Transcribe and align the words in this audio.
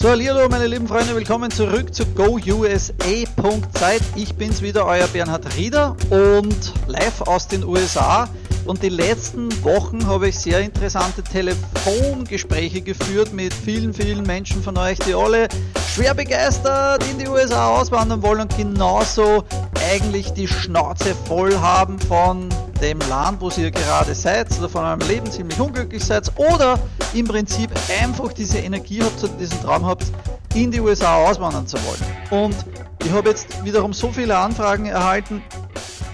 So, 0.00 0.10
hallo 0.10 0.48
meine 0.48 0.68
lieben 0.68 0.86
Freunde, 0.86 1.16
willkommen 1.16 1.50
zurück 1.50 1.92
zu 1.92 2.06
GoUSA.zeit. 2.06 4.00
Ich 4.14 4.32
bin's 4.36 4.62
wieder, 4.62 4.86
euer 4.86 5.08
Bernhard 5.08 5.56
Rieder 5.56 5.96
und 6.10 6.72
live 6.86 7.22
aus 7.22 7.48
den 7.48 7.64
USA. 7.64 8.28
Und 8.64 8.84
die 8.84 8.90
letzten 8.90 9.50
Wochen 9.64 10.06
habe 10.06 10.28
ich 10.28 10.38
sehr 10.38 10.60
interessante 10.60 11.24
Telefongespräche 11.24 12.80
geführt 12.80 13.32
mit 13.32 13.52
vielen, 13.52 13.92
vielen 13.92 14.22
Menschen 14.22 14.62
von 14.62 14.78
euch, 14.78 15.00
die 15.00 15.14
alle 15.14 15.48
schwer 15.92 16.14
begeistert 16.14 17.04
in 17.10 17.18
die 17.18 17.26
USA 17.26 17.76
auswandern 17.76 18.22
wollen 18.22 18.42
und 18.42 18.56
genauso 18.56 19.42
eigentlich 19.90 20.32
die 20.32 20.46
Schnauze 20.46 21.12
voll 21.26 21.58
haben 21.58 21.98
von 21.98 22.48
dem 22.80 22.98
Land, 23.08 23.40
wo 23.40 23.50
ihr 23.56 23.70
gerade 23.70 24.14
seid 24.14 24.46
oder 24.58 24.68
von 24.68 24.84
eurem 24.84 25.00
Leben 25.00 25.30
ziemlich 25.30 25.58
unglücklich 25.58 26.04
seid 26.04 26.30
oder 26.36 26.78
im 27.14 27.26
Prinzip 27.26 27.70
einfach 28.00 28.32
diese 28.32 28.58
Energie 28.58 29.02
habt 29.02 29.22
oder 29.22 29.32
diesen 29.34 29.60
Traum 29.62 29.84
habt, 29.86 30.06
in 30.54 30.70
die 30.70 30.80
USA 30.80 31.16
auswandern 31.16 31.66
zu 31.66 31.76
wollen. 31.84 32.44
Und 32.44 32.56
ich 33.04 33.12
habe 33.12 33.30
jetzt 33.30 33.64
wiederum 33.64 33.92
so 33.92 34.10
viele 34.10 34.36
Anfragen 34.36 34.86
erhalten 34.86 35.42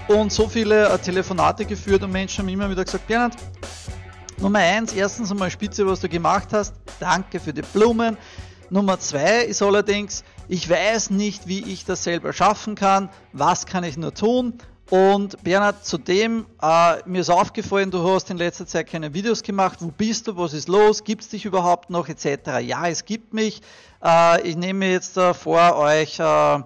und 0.07 0.31
so 0.31 0.47
viele 0.47 0.87
äh, 0.89 0.97
Telefonate 0.97 1.65
geführt 1.65 2.03
und 2.03 2.11
Menschen 2.11 2.43
haben 2.43 2.49
immer 2.49 2.69
wieder 2.69 2.83
gesagt, 2.83 3.07
Bernhard, 3.07 3.35
Nummer 4.37 4.59
eins, 4.59 4.93
erstens 4.93 5.31
einmal 5.31 5.49
Spitze, 5.49 5.87
was 5.87 6.01
du 6.01 6.09
gemacht 6.09 6.49
hast. 6.51 6.73
Danke 6.99 7.39
für 7.39 7.53
die 7.53 7.61
Blumen. 7.61 8.17
Nummer 8.69 8.99
zwei 8.99 9.45
ist 9.45 9.61
allerdings, 9.61 10.23
ich 10.47 10.69
weiß 10.69 11.11
nicht, 11.11 11.47
wie 11.47 11.59
ich 11.71 11.85
das 11.85 12.03
selber 12.03 12.33
schaffen 12.33 12.75
kann. 12.75 13.09
Was 13.31 13.65
kann 13.65 13.83
ich 13.83 13.97
nur 13.97 14.13
tun? 14.13 14.59
Und 14.89 15.43
Bernhard, 15.43 15.83
zudem, 15.83 16.45
äh, 16.61 16.97
mir 17.05 17.21
ist 17.21 17.31
aufgefallen, 17.31 17.89
du 17.89 18.07
hast 18.07 18.29
in 18.29 18.37
letzter 18.37 18.67
Zeit 18.67 18.87
keine 18.87 19.15
Videos 19.15 19.41
gemacht. 19.41 19.79
Wo 19.81 19.87
bist 19.87 20.27
du? 20.27 20.37
Was 20.37 20.53
ist 20.53 20.67
los? 20.67 21.03
Gibt 21.03 21.23
es 21.23 21.29
dich 21.29 21.45
überhaupt 21.45 21.89
noch? 21.89 22.07
Etc. 22.07 22.59
Ja, 22.61 22.87
es 22.87 23.03
gibt 23.03 23.33
mich. 23.33 23.61
Äh, 24.03 24.47
ich 24.47 24.55
nehme 24.55 24.91
jetzt 24.91 25.17
äh, 25.17 25.33
vor, 25.33 25.77
euch 25.77 26.19
äh, 26.19 26.59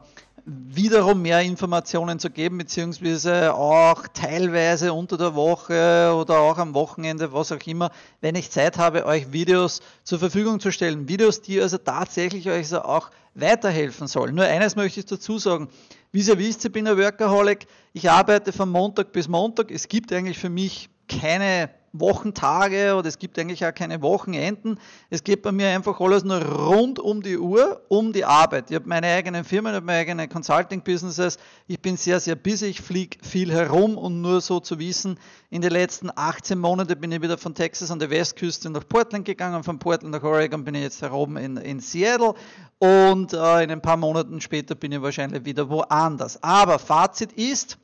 wiederum 0.45 1.21
mehr 1.21 1.41
Informationen 1.41 2.19
zu 2.19 2.29
geben, 2.29 2.57
beziehungsweise 2.57 3.53
auch 3.53 4.05
teilweise 4.13 4.91
unter 4.91 5.17
der 5.17 5.35
Woche 5.35 6.13
oder 6.13 6.39
auch 6.39 6.57
am 6.57 6.73
Wochenende, 6.73 7.31
was 7.31 7.53
auch 7.53 7.65
immer, 7.65 7.89
wenn 8.19 8.35
ich 8.35 8.51
Zeit 8.51 8.77
habe, 8.77 9.05
euch 9.05 9.31
Videos 9.31 9.81
zur 10.03 10.19
Verfügung 10.19 10.59
zu 10.59 10.71
stellen. 10.71 11.07
Videos, 11.07 11.41
die 11.41 11.61
also 11.61 11.77
tatsächlich 11.77 12.49
euch 12.49 12.73
also 12.73 12.81
auch 12.81 13.11
weiterhelfen 13.35 14.07
sollen. 14.07 14.35
Nur 14.35 14.45
eines 14.45 14.75
möchte 14.75 14.99
ich 14.99 15.05
dazu 15.05 15.37
sagen. 15.37 15.69
Wie 16.11 16.21
ihr 16.21 16.39
wisst, 16.39 16.65
ich 16.65 16.71
bin 16.71 16.87
ein 16.87 16.97
Workaholic. 16.97 17.67
Ich 17.93 18.09
arbeite 18.09 18.51
von 18.51 18.69
Montag 18.69 19.11
bis 19.11 19.27
Montag. 19.27 19.69
Es 19.69 19.87
gibt 19.87 20.11
eigentlich 20.11 20.39
für 20.39 20.49
mich 20.49 20.89
keine 21.07 21.69
Wochentage 21.93 22.95
oder 22.95 23.07
es 23.07 23.17
gibt 23.17 23.39
eigentlich 23.39 23.65
auch 23.65 23.73
keine 23.73 24.01
Wochenenden. 24.01 24.79
Es 25.09 25.23
geht 25.23 25.41
bei 25.41 25.51
mir 25.51 25.69
einfach 25.69 25.99
alles 25.99 26.23
nur 26.23 26.41
rund 26.41 26.99
um 26.99 27.21
die 27.21 27.37
Uhr, 27.37 27.81
um 27.87 28.13
die 28.13 28.25
Arbeit. 28.25 28.69
Ich 28.69 28.75
habe 28.75 28.87
meine 28.87 29.07
eigenen 29.07 29.43
Firmen, 29.43 29.71
ich 29.71 29.77
habe 29.77 29.85
meine 29.85 29.99
eigenen 29.99 30.29
Consulting-Businesses. 30.29 31.37
Ich 31.67 31.79
bin 31.81 31.97
sehr, 31.97 32.19
sehr 32.19 32.35
busy, 32.35 32.67
ich 32.67 32.81
fliege 32.81 33.17
viel 33.23 33.51
herum 33.51 33.97
und 33.97 34.21
nur 34.21 34.41
so 34.41 34.59
zu 34.59 34.79
wissen, 34.79 35.19
in 35.49 35.61
den 35.61 35.71
letzten 35.71 36.11
18 36.13 36.59
Monaten 36.59 36.99
bin 36.99 37.11
ich 37.11 37.21
wieder 37.21 37.37
von 37.37 37.55
Texas 37.55 37.89
an 37.89 37.99
der 37.99 38.11
Westküste 38.11 38.69
nach 38.69 38.87
Portland 38.87 39.25
gegangen, 39.25 39.63
von 39.63 39.79
Portland 39.79 40.13
nach 40.13 40.23
Oregon 40.23 40.63
bin 40.63 40.75
ich 40.75 40.83
jetzt 40.83 41.01
herum 41.01 41.37
in, 41.37 41.57
in 41.57 41.79
Seattle 41.79 42.35
und 42.77 43.33
äh, 43.33 43.63
in 43.63 43.71
ein 43.71 43.81
paar 43.81 43.97
Monaten 43.97 44.41
später 44.41 44.75
bin 44.75 44.91
ich 44.91 45.01
wahrscheinlich 45.01 45.45
wieder 45.45 45.69
woanders. 45.69 46.43
Aber 46.43 46.77
Fazit 46.77 47.33
ist, 47.33 47.77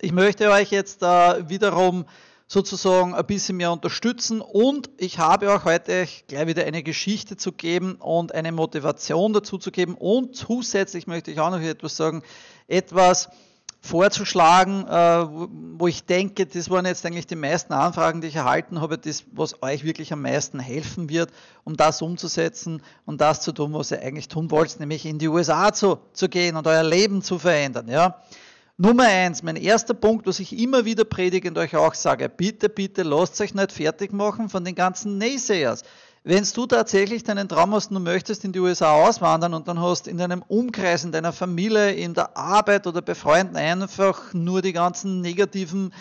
ich 0.00 0.12
möchte 0.12 0.50
euch 0.50 0.70
jetzt 0.70 1.02
äh, 1.02 1.48
wiederum 1.48 2.04
sozusagen 2.48 3.14
ein 3.14 3.26
bisschen 3.26 3.58
mehr 3.58 3.70
unterstützen. 3.70 4.40
Und 4.40 4.90
ich 4.96 5.18
habe 5.18 5.54
auch 5.54 5.64
heute 5.64 6.08
gleich 6.26 6.46
wieder 6.46 6.64
eine 6.64 6.82
Geschichte 6.82 7.36
zu 7.36 7.52
geben 7.52 7.96
und 7.96 8.34
eine 8.34 8.52
Motivation 8.52 9.34
dazu 9.34 9.58
zu 9.58 9.70
geben. 9.70 9.94
Und 9.94 10.34
zusätzlich 10.34 11.06
möchte 11.06 11.30
ich 11.30 11.38
auch 11.38 11.50
noch 11.50 11.60
etwas 11.60 11.96
sagen, 11.96 12.22
etwas 12.66 13.28
vorzuschlagen, 13.80 14.86
äh, 14.88 15.26
wo 15.78 15.86
ich 15.86 16.04
denke, 16.04 16.46
das 16.46 16.68
waren 16.68 16.84
jetzt 16.84 17.06
eigentlich 17.06 17.26
die 17.26 17.36
meisten 17.36 17.72
Anfragen, 17.72 18.20
die 18.20 18.28
ich 18.28 18.36
erhalten 18.36 18.80
habe, 18.80 18.98
das, 18.98 19.24
was 19.30 19.62
euch 19.62 19.84
wirklich 19.84 20.12
am 20.12 20.22
meisten 20.22 20.58
helfen 20.58 21.08
wird, 21.08 21.30
um 21.64 21.76
das 21.76 22.02
umzusetzen 22.02 22.82
und 23.06 23.20
das 23.20 23.42
zu 23.42 23.52
tun, 23.52 23.72
was 23.74 23.92
ihr 23.92 24.02
eigentlich 24.02 24.28
tun 24.28 24.50
wollt, 24.50 24.80
nämlich 24.80 25.06
in 25.06 25.18
die 25.18 25.28
USA 25.28 25.72
zu, 25.72 25.98
zu 26.12 26.28
gehen 26.28 26.56
und 26.56 26.66
euer 26.66 26.82
Leben 26.82 27.22
zu 27.22 27.38
verändern. 27.38 27.88
Ja? 27.88 28.20
Nummer 28.80 29.08
eins, 29.08 29.42
mein 29.42 29.56
erster 29.56 29.92
Punkt, 29.92 30.28
was 30.28 30.38
ich 30.38 30.56
immer 30.56 30.84
wieder 30.84 31.02
predige 31.02 31.48
und 31.48 31.58
euch 31.58 31.74
auch 31.74 31.94
sage, 31.94 32.28
bitte, 32.28 32.68
bitte 32.68 33.02
lasst 33.02 33.40
euch 33.40 33.52
nicht 33.52 33.72
fertig 33.72 34.12
machen 34.12 34.48
von 34.48 34.64
den 34.64 34.76
ganzen 34.76 35.18
Naysayers. 35.18 35.82
Wenn 36.22 36.46
du 36.54 36.64
tatsächlich 36.64 37.24
deinen 37.24 37.48
Traum 37.48 37.74
hast 37.74 37.90
und 37.90 37.94
du 37.94 38.00
möchtest 38.00 38.44
in 38.44 38.52
die 38.52 38.60
USA 38.60 38.92
auswandern 38.92 39.54
und 39.54 39.66
dann 39.66 39.82
hast 39.82 40.06
in 40.06 40.16
deinem 40.16 40.44
Umkreis, 40.46 41.02
in 41.02 41.10
deiner 41.10 41.32
Familie, 41.32 41.90
in 41.90 42.14
der 42.14 42.36
Arbeit 42.36 42.86
oder 42.86 43.02
bei 43.02 43.16
Freunden 43.16 43.56
einfach 43.56 44.32
nur 44.32 44.62
die 44.62 44.72
ganzen 44.72 45.22
negativen 45.22 45.92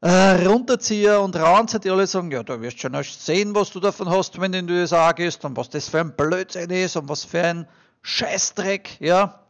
äh, 0.00 0.46
Runterzieher 0.46 1.20
und 1.20 1.34
Raunzer, 1.34 1.80
die 1.80 1.90
alle 1.90 2.06
sagen, 2.06 2.30
ja, 2.30 2.44
du 2.44 2.60
wirst 2.60 2.78
schon 2.78 2.94
erst 2.94 3.26
sehen, 3.26 3.56
was 3.56 3.72
du 3.72 3.80
davon 3.80 4.08
hast, 4.08 4.40
wenn 4.40 4.52
du 4.52 4.58
in 4.58 4.68
die 4.68 4.74
USA 4.74 5.10
gehst 5.10 5.44
und 5.44 5.56
was 5.56 5.68
das 5.68 5.88
für 5.88 5.98
ein 5.98 6.14
Blödsinn 6.14 6.70
ist 6.70 6.94
und 6.94 7.08
was 7.08 7.24
für 7.24 7.42
ein 7.42 7.66
Scheißdreck, 8.02 9.00
ja. 9.00 9.43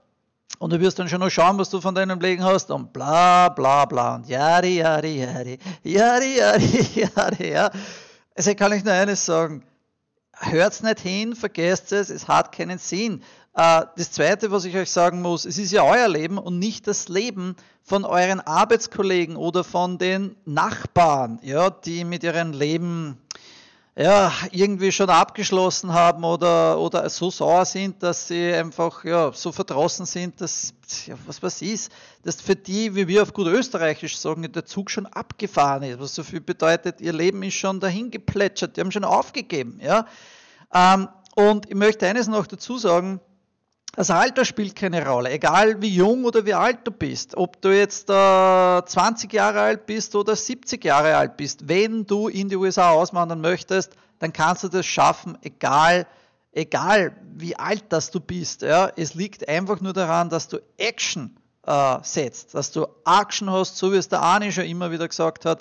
Und 0.59 0.72
du 0.72 0.81
wirst 0.81 0.98
dann 0.98 1.09
schon 1.09 1.20
noch 1.20 1.31
schauen, 1.31 1.59
was 1.59 1.70
du 1.70 1.81
von 1.81 1.94
deinem 1.94 2.20
Leben 2.20 2.44
hast. 2.44 2.70
Und 2.70 2.92
bla 2.92 3.48
bla 3.48 3.84
bla. 3.84 4.16
Und 4.16 4.28
jari, 4.28 4.76
jari, 4.78 5.20
jari, 5.20 5.59
jari, 5.82 6.37
jari, 6.37 6.88
jari, 7.16 7.53
ja. 7.53 7.70
Also 8.37 8.54
kann 8.54 8.72
ich 8.72 8.84
nur 8.84 8.94
eines 8.94 9.25
sagen, 9.25 9.65
hört's 10.32 10.82
nicht 10.82 11.00
hin, 11.00 11.34
vergesst 11.37 11.92
es, 11.92 12.10
es 12.10 12.28
hat 12.28 12.53
keinen 12.53 12.78
Sinn. 12.78 13.22
Äh, 13.54 13.82
das 13.97 14.10
Zweite, 14.10 14.50
was 14.50 14.65
ich 14.65 14.76
euch 14.76 14.91
sagen 14.91 15.22
muss, 15.22 15.44
es 15.44 15.59
ist 15.59 15.72
ja 15.72 15.84
euer 15.84 16.09
Leben 16.09 16.38
und 16.38 16.59
nicht 16.59 16.86
das 16.86 17.09
Leben 17.09 17.56
von 17.82 18.04
euren 18.04 18.41
Arbeitskollegen 18.41 19.36
oder 19.36 19.62
von 19.62 19.98
den 19.98 20.36
Nachbarn, 20.44 21.38
ja, 21.42 21.71
die 21.71 22.04
mit 22.04 22.25
ihrem 22.25 22.53
Leben 22.53 23.19
ja, 23.97 24.32
irgendwie 24.50 24.91
schon 24.91 25.09
abgeschlossen 25.09 25.93
haben 25.93 26.25
oder, 26.25 26.78
oder 26.81 27.09
so 27.09 27.31
sauer 27.31 27.65
sind, 27.65 28.03
dass 28.03 28.27
sie 28.27 28.53
einfach 28.53 29.05
ja, 29.05 29.31
so 29.32 29.53
verdrossen 29.53 30.05
sind, 30.05 30.41
dass, 30.41 30.75
ja, 31.06 31.15
was 31.27 31.41
was 31.43 31.62
ist, 31.62 31.93
dass 32.25 32.41
für 32.41 32.56
die, 32.56 32.94
wie 32.97 33.06
wir 33.06 33.22
auf 33.22 33.33
gut 33.33 33.47
Österreichisch 33.47 34.16
sagen, 34.16 34.50
der 34.50 34.65
Zug 34.65 34.91
schon 34.91 35.06
abgefahren 35.06 35.84
ist, 35.84 36.00
was 36.00 36.15
so 36.15 36.25
viel 36.25 36.41
bedeutet, 36.41 37.00
ihr 37.00 37.12
Leben 37.12 37.43
ist 37.44 37.54
schon 37.54 37.78
dahin 37.78 38.10
geplätschert, 38.10 38.77
die 38.77 38.81
haben 38.81 38.91
schon 38.91 39.04
aufgegeben. 39.04 39.78
Ja? 39.81 40.06
Ähm, 40.75 41.09
und 41.37 41.69
ich 41.69 41.77
möchte 41.77 42.09
eines 42.09 42.27
noch 42.27 42.49
dazu 42.49 42.78
sagen, 42.78 43.21
das 43.97 44.10
Alter 44.10 44.44
spielt 44.44 44.75
keine 44.75 45.06
Rolle, 45.06 45.31
egal 45.31 45.81
wie 45.81 45.88
jung 45.88 46.25
oder 46.25 46.44
wie 46.44 46.55
alt 46.55 46.78
du 46.84 46.91
bist, 46.91 47.37
ob 47.37 47.60
du 47.60 47.77
jetzt 47.77 48.10
äh, 48.10 48.12
20 48.84 49.32
Jahre 49.32 49.60
alt 49.60 49.87
bist 49.87 50.15
oder 50.16 50.34
70 50.34 50.84
Jahre 50.84 51.16
alt 51.16 51.37
bist. 51.37 51.69
Wenn 51.69 52.04
du 52.06 52.28
in 52.28 52.49
die 52.49 52.56
USA 52.56 52.91
auswandern 52.91 53.41
möchtest, 53.41 53.93
dann 54.19 54.33
kannst 54.33 54.65
du 54.65 54.69
das 54.69 54.87
schaffen, 54.87 55.38
egal, 55.43 56.06
egal 56.53 57.16
wie 57.37 57.56
alt 57.56 57.84
das 57.91 58.10
du 58.10 58.21
bist. 58.21 58.62
Ja. 58.62 58.91
Es 58.97 59.15
liegt 59.15 59.49
einfach 59.49 59.81
nur 59.81 59.93
daran, 59.93 60.28
dass 60.28 60.49
du 60.49 60.59
Action 60.77 61.37
äh, 61.66 61.99
setzt, 62.03 62.54
dass 62.54 62.72
du 62.72 62.87
Action 63.06 63.50
hast, 63.50 63.77
so 63.77 63.93
wie 63.93 63.97
es 63.97 64.09
der 64.09 64.22
Arni 64.22 64.50
schon 64.50 64.65
immer 64.65 64.91
wieder 64.91 65.06
gesagt 65.06 65.44
hat. 65.44 65.60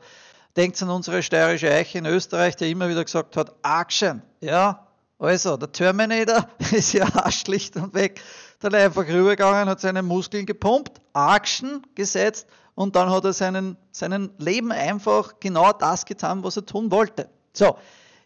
Denkt 0.55 0.81
an 0.83 0.89
unsere 0.89 1.23
steirische 1.23 1.71
Eiche 1.71 1.97
in 1.97 2.05
Österreich, 2.05 2.55
der 2.55 2.67
immer 2.67 2.89
wieder 2.89 3.03
gesagt 3.03 3.37
hat, 3.37 3.53
Action. 3.63 4.21
Ja, 4.39 4.82
also, 5.23 5.55
der 5.57 5.71
Terminator 5.71 6.47
ist 6.71 6.93
ja 6.93 7.07
schlicht 7.31 7.77
und 7.77 7.93
weg 7.93 8.21
dann 8.59 8.75
einfach 8.75 9.07
rübergegangen, 9.07 9.69
hat 9.69 9.81
seine 9.81 10.03
Muskeln 10.03 10.45
gepumpt, 10.45 11.01
Action 11.13 11.81
gesetzt 11.95 12.47
und 12.75 12.95
dann 12.95 13.09
hat 13.09 13.23
er 13.25 13.33
seinen, 13.33 13.77
seinen 13.91 14.31
Leben 14.37 14.71
einfach 14.71 15.39
genau 15.39 15.71
das 15.73 16.05
getan, 16.05 16.43
was 16.43 16.57
er 16.57 16.65
tun 16.65 16.91
wollte. 16.91 17.29
So, 17.53 17.77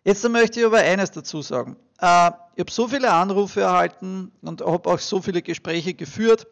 jetzt 0.03 0.27
möchte 0.29 0.59
ich 0.59 0.65
aber 0.65 0.77
eines 0.77 1.11
dazu 1.11 1.41
sagen. 1.41 1.75
Äh, 1.99 2.31
ich 2.55 2.61
habe 2.61 2.71
so 2.71 2.87
viele 2.87 3.11
Anrufe 3.11 3.61
erhalten 3.61 4.31
und 4.41 4.61
habe 4.61 4.89
auch 4.89 4.99
so 4.99 5.21
viele 5.21 5.41
Gespräche 5.41 5.93
geführt 5.93 6.47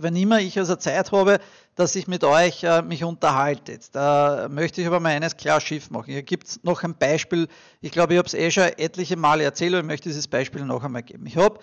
wenn 0.00 0.16
immer 0.16 0.40
ich 0.40 0.58
also 0.58 0.76
Zeit 0.76 1.12
habe, 1.12 1.40
dass 1.74 1.94
ich 1.96 2.08
mit 2.08 2.24
euch 2.24 2.64
äh, 2.64 2.82
mich 2.82 3.04
unterhalte. 3.04 3.72
Jetzt 3.72 3.94
äh, 3.94 4.48
möchte 4.48 4.80
ich 4.80 4.86
aber 4.86 5.00
mal 5.00 5.10
eines 5.10 5.36
klar 5.36 5.60
schief 5.60 5.90
machen. 5.90 6.12
Hier 6.12 6.22
gibt 6.22 6.48
es 6.48 6.64
noch 6.64 6.82
ein 6.82 6.96
Beispiel. 6.96 7.48
Ich 7.80 7.92
glaube, 7.92 8.14
ich 8.14 8.18
habe 8.18 8.26
es 8.26 8.34
eh 8.34 8.50
schon 8.50 8.64
etliche 8.64 9.16
Male 9.16 9.44
erzählt, 9.44 9.74
aber 9.74 9.80
ich 9.80 9.86
möchte 9.86 10.08
dieses 10.08 10.28
Beispiel 10.28 10.64
noch 10.64 10.82
einmal 10.82 11.02
geben. 11.02 11.26
Ich 11.26 11.36
habe 11.36 11.60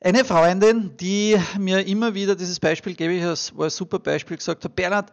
eine 0.00 0.24
Freundin, 0.24 0.96
die 0.98 1.36
mir 1.58 1.86
immer 1.86 2.14
wieder 2.14 2.36
dieses 2.36 2.60
Beispiel 2.60 2.94
gebe 2.94 3.14
ich, 3.14 3.22
das 3.22 3.56
war 3.56 3.66
ein 3.66 3.70
super 3.70 3.98
Beispiel, 3.98 4.36
gesagt 4.36 4.64
hat, 4.64 4.76
Bernhard, 4.76 5.10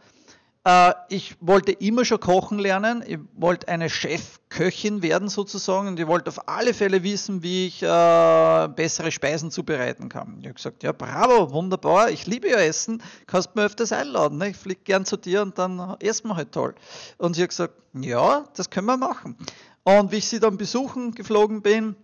ich 1.09 1.35
wollte 1.41 1.73
immer 1.73 2.05
schon 2.05 2.21
kochen 2.21 2.57
lernen. 2.57 3.03
Ich 3.05 3.19
wollte 3.35 3.67
eine 3.67 3.89
Chefköchin 3.89 5.01
werden 5.01 5.27
sozusagen 5.27 5.89
und 5.89 5.99
ich 5.99 6.07
wollte 6.07 6.29
auf 6.29 6.47
alle 6.47 6.73
Fälle 6.73 7.03
wissen, 7.03 7.43
wie 7.43 7.67
ich 7.67 7.83
äh, 7.83 8.69
bessere 8.69 9.11
Speisen 9.11 9.51
zubereiten 9.51 10.07
kann. 10.07 10.37
Ich 10.39 10.45
habe 10.45 10.53
gesagt, 10.53 10.83
ja 10.83 10.93
bravo, 10.93 11.51
wunderbar, 11.51 12.11
ich 12.11 12.27
liebe 12.27 12.49
ja 12.49 12.57
Essen, 12.57 13.03
kannst 13.27 13.57
mir 13.57 13.63
öfters 13.63 13.91
einladen. 13.91 14.37
Ne? 14.37 14.51
Ich 14.51 14.57
fliege 14.57 14.79
gern 14.85 15.03
zu 15.03 15.17
dir 15.17 15.41
und 15.41 15.57
dann 15.57 15.97
essen 15.99 16.29
wir 16.29 16.37
halt 16.37 16.53
toll. 16.53 16.75
Und 17.17 17.35
sie 17.35 17.43
hat 17.43 17.49
gesagt, 17.49 17.73
ja, 17.93 18.45
das 18.55 18.69
können 18.69 18.87
wir 18.87 18.95
machen. 18.97 19.35
Und 19.83 20.13
wie 20.13 20.17
ich 20.17 20.29
sie 20.29 20.39
dann 20.39 20.55
besuchen 20.55 21.13
geflogen 21.13 21.61
bin, 21.61 21.97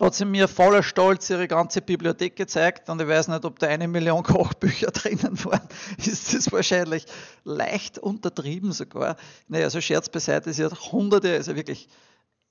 hat 0.00 0.14
sie 0.14 0.24
mir 0.24 0.48
voller 0.48 0.82
Stolz 0.82 1.30
ihre 1.30 1.46
ganze 1.46 1.80
Bibliothek 1.80 2.36
gezeigt 2.36 2.88
und 2.88 3.00
ich 3.00 3.08
weiß 3.08 3.28
nicht, 3.28 3.44
ob 3.44 3.58
da 3.58 3.68
eine 3.68 3.86
Million 3.86 4.22
Kochbücher 4.24 4.90
drinnen 4.90 5.42
waren. 5.44 5.68
Ist 5.98 6.34
das 6.34 6.50
wahrscheinlich 6.52 7.06
leicht 7.44 7.98
untertrieben 7.98 8.72
sogar. 8.72 9.16
Naja, 9.48 9.70
so 9.70 9.80
Scherz 9.80 10.08
beiseite, 10.08 10.52
sie 10.52 10.64
hat 10.64 10.92
hunderte, 10.92 11.32
also 11.32 11.54
wirklich 11.54 11.88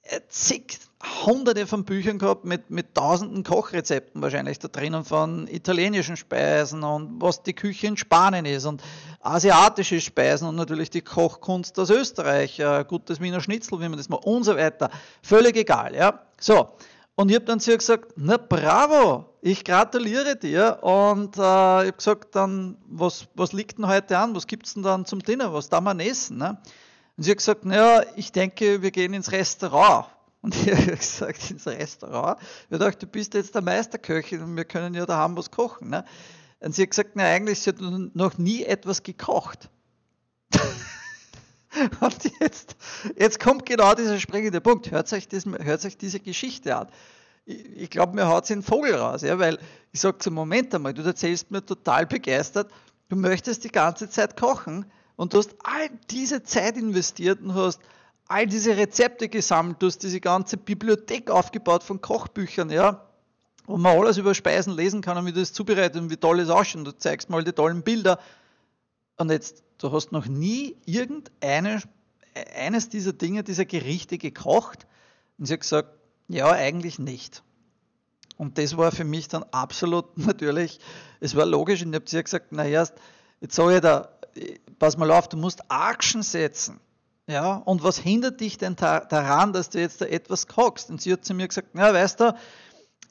äh, 0.03 0.21
zig, 0.29 0.79
hunderte 1.25 1.67
von 1.67 1.85
Büchern 1.85 2.17
gehabt 2.17 2.45
mit, 2.45 2.69
mit 2.69 2.93
tausenden 2.93 3.43
Kochrezepten 3.43 4.21
wahrscheinlich 4.21 4.59
da 4.59 4.67
drinnen 4.67 5.03
von 5.03 5.47
italienischen 5.47 6.17
Speisen 6.17 6.83
und 6.83 7.21
was 7.21 7.43
die 7.43 7.53
Küche 7.53 7.87
in 7.87 7.97
Spanien 7.97 8.45
ist 8.45 8.65
und 8.65 8.81
asiatische 9.21 10.01
Speisen 10.01 10.47
und 10.47 10.55
natürlich 10.55 10.89
die 10.89 11.01
Kochkunst 11.01 11.77
aus 11.79 11.89
Österreich, 11.89 12.59
äh, 12.59 12.85
gutes 12.87 13.21
Wiener 13.21 13.41
Schnitzel, 13.41 13.79
wie 13.79 13.89
man 13.89 13.97
das 13.97 14.09
macht 14.09 14.25
und 14.25 14.43
so 14.43 14.55
weiter. 14.55 14.89
Völlig 15.21 15.55
egal, 15.55 15.95
ja. 15.95 16.21
So. 16.39 16.69
Und 17.15 17.29
ich 17.29 17.35
habe 17.35 17.45
dann 17.45 17.59
zu 17.59 17.71
ihr 17.71 17.77
gesagt, 17.77 18.13
na 18.15 18.37
bravo, 18.37 19.25
ich 19.41 19.63
gratuliere 19.63 20.35
dir. 20.35 20.79
Und 20.81 21.37
äh, 21.37 21.39
ich 21.39 21.41
habe 21.41 21.93
gesagt, 21.93 22.35
dann, 22.35 22.77
was, 22.87 23.27
was 23.35 23.53
liegt 23.53 23.77
denn 23.77 23.87
heute 23.87 24.17
an? 24.17 24.35
Was 24.35 24.47
gibt 24.47 24.65
es 24.65 24.73
denn 24.73 24.83
dann 24.83 25.05
zum 25.05 25.19
Dinner? 25.19 25.53
Was 25.53 25.69
darf 25.69 25.81
man 25.81 25.99
essen? 25.99 26.37
Ne? 26.37 26.57
Und 27.15 27.23
sie 27.23 27.31
hat 27.31 27.37
gesagt, 27.37 27.65
naja, 27.65 28.03
ich 28.15 28.31
denke, 28.31 28.81
wir 28.81 28.89
gehen 28.89 29.13
ins 29.13 29.31
Restaurant. 29.31 30.07
Und 30.41 30.55
ich 30.55 30.73
habe 30.73 30.97
gesagt, 30.97 31.51
ins 31.51 31.67
Restaurant? 31.67 32.39
Ich 32.69 32.77
dachte, 32.77 33.05
du 33.05 33.07
bist 33.07 33.33
jetzt 33.33 33.55
der 33.55 33.61
Meisterköchin 33.61 34.41
und 34.41 34.57
wir 34.57 34.65
können 34.65 34.93
ja 34.93 35.05
daheim 35.05 35.37
was 35.37 35.49
kochen. 35.49 35.91
Ne? 35.91 36.03
Und 36.59 36.75
sie 36.75 36.81
hat 36.81 36.89
gesagt, 36.89 37.11
na 37.13 37.23
eigentlich, 37.23 37.61
sie 37.61 37.69
hat 37.69 37.79
noch 37.79 38.37
nie 38.37 38.65
etwas 38.65 39.03
gekocht. 39.03 39.69
Und 41.99 42.31
jetzt, 42.39 42.75
jetzt 43.17 43.39
kommt 43.39 43.65
genau 43.65 43.93
dieser 43.93 44.19
springende 44.19 44.61
Punkt. 44.61 44.91
Hört 44.91 45.11
euch, 45.13 45.27
das, 45.27 45.45
hört 45.45 45.85
euch 45.85 45.97
diese 45.97 46.19
Geschichte 46.19 46.75
an. 46.75 46.87
Ich, 47.45 47.65
ich 47.83 47.89
glaube, 47.89 48.15
mir 48.15 48.27
haut 48.27 48.43
es 48.43 48.49
den 48.49 48.63
Vogel 48.63 48.95
raus, 48.95 49.21
ja, 49.21 49.39
weil 49.39 49.57
ich 49.91 49.99
sage 49.99 50.17
zum 50.19 50.33
Moment 50.33 50.73
einmal, 50.73 50.93
du 50.93 51.01
erzählst 51.03 51.51
mir 51.51 51.65
total 51.65 52.05
begeistert, 52.05 52.71
du 53.09 53.15
möchtest 53.15 53.63
die 53.63 53.71
ganze 53.71 54.09
Zeit 54.09 54.37
kochen 54.37 54.85
und 55.15 55.33
du 55.33 55.39
hast 55.39 55.55
all 55.63 55.89
diese 56.09 56.43
Zeit 56.43 56.77
investiert 56.77 57.41
und 57.41 57.55
hast 57.55 57.79
all 58.27 58.47
diese 58.47 58.77
Rezepte 58.77 59.29
gesammelt, 59.29 59.77
du 59.79 59.87
hast 59.87 59.99
diese 59.99 60.19
ganze 60.19 60.57
Bibliothek 60.57 61.29
aufgebaut 61.29 61.83
von 61.83 62.01
Kochbüchern, 62.01 62.69
ja, 62.69 63.05
wo 63.65 63.77
man 63.77 63.97
alles 63.97 64.17
über 64.17 64.33
Speisen 64.33 64.75
lesen 64.75 65.01
kann 65.01 65.17
und 65.17 65.25
wie 65.25 65.33
das 65.33 65.53
zubereitet 65.53 66.01
und 66.01 66.09
wie 66.09 66.17
toll 66.17 66.39
es 66.39 66.49
ausschaut. 66.49 66.87
Du 66.87 66.91
zeigst 66.91 67.29
mal 67.29 67.43
die 67.43 67.51
tollen 67.51 67.81
Bilder. 67.81 68.19
Und 69.17 69.31
jetzt 69.31 69.63
Du 69.83 69.91
hast 69.91 70.13
noch 70.13 70.27
nie 70.27 70.77
irgendeine, 70.85 71.81
eines 72.55 72.87
dieser 72.87 73.11
Dinge, 73.11 73.43
dieser 73.43 73.65
Gerichte 73.65 74.17
gekocht. 74.17 74.87
Und 75.37 75.45
sie 75.45 75.53
hat 75.55 75.59
gesagt, 75.59 75.89
ja, 76.29 76.49
eigentlich 76.49 76.99
nicht. 76.99 77.43
Und 78.37 78.57
das 78.57 78.77
war 78.77 78.93
für 78.93 79.03
mich 79.03 79.27
dann 79.27 79.43
absolut 79.51 80.17
natürlich, 80.17 80.79
es 81.19 81.35
war 81.35 81.45
logisch. 81.45 81.81
Und 81.81 81.89
ich 81.89 81.95
habe 81.95 82.05
zu 82.05 82.15
ihr 82.15 82.23
gesagt, 82.23 82.53
naja, 82.53 82.87
jetzt 83.41 83.55
sage 83.55 83.75
ich 83.75 83.81
da, 83.81 84.07
pass 84.79 84.95
mal 84.95 85.11
auf, 85.11 85.27
du 85.27 85.35
musst 85.35 85.59
Action 85.69 86.23
setzen. 86.23 86.79
Ja, 87.27 87.55
und 87.55 87.83
was 87.83 87.97
hindert 87.97 88.39
dich 88.39 88.57
denn 88.57 88.77
daran, 88.77 89.51
dass 89.51 89.69
du 89.69 89.81
jetzt 89.81 89.99
da 89.99 90.05
etwas 90.05 90.47
kochst? 90.47 90.91
Und 90.91 91.01
sie 91.01 91.11
hat 91.11 91.25
zu 91.25 91.33
mir 91.33 91.49
gesagt, 91.49 91.71
na, 91.73 91.93
weißt 91.93 92.21
du, 92.21 92.37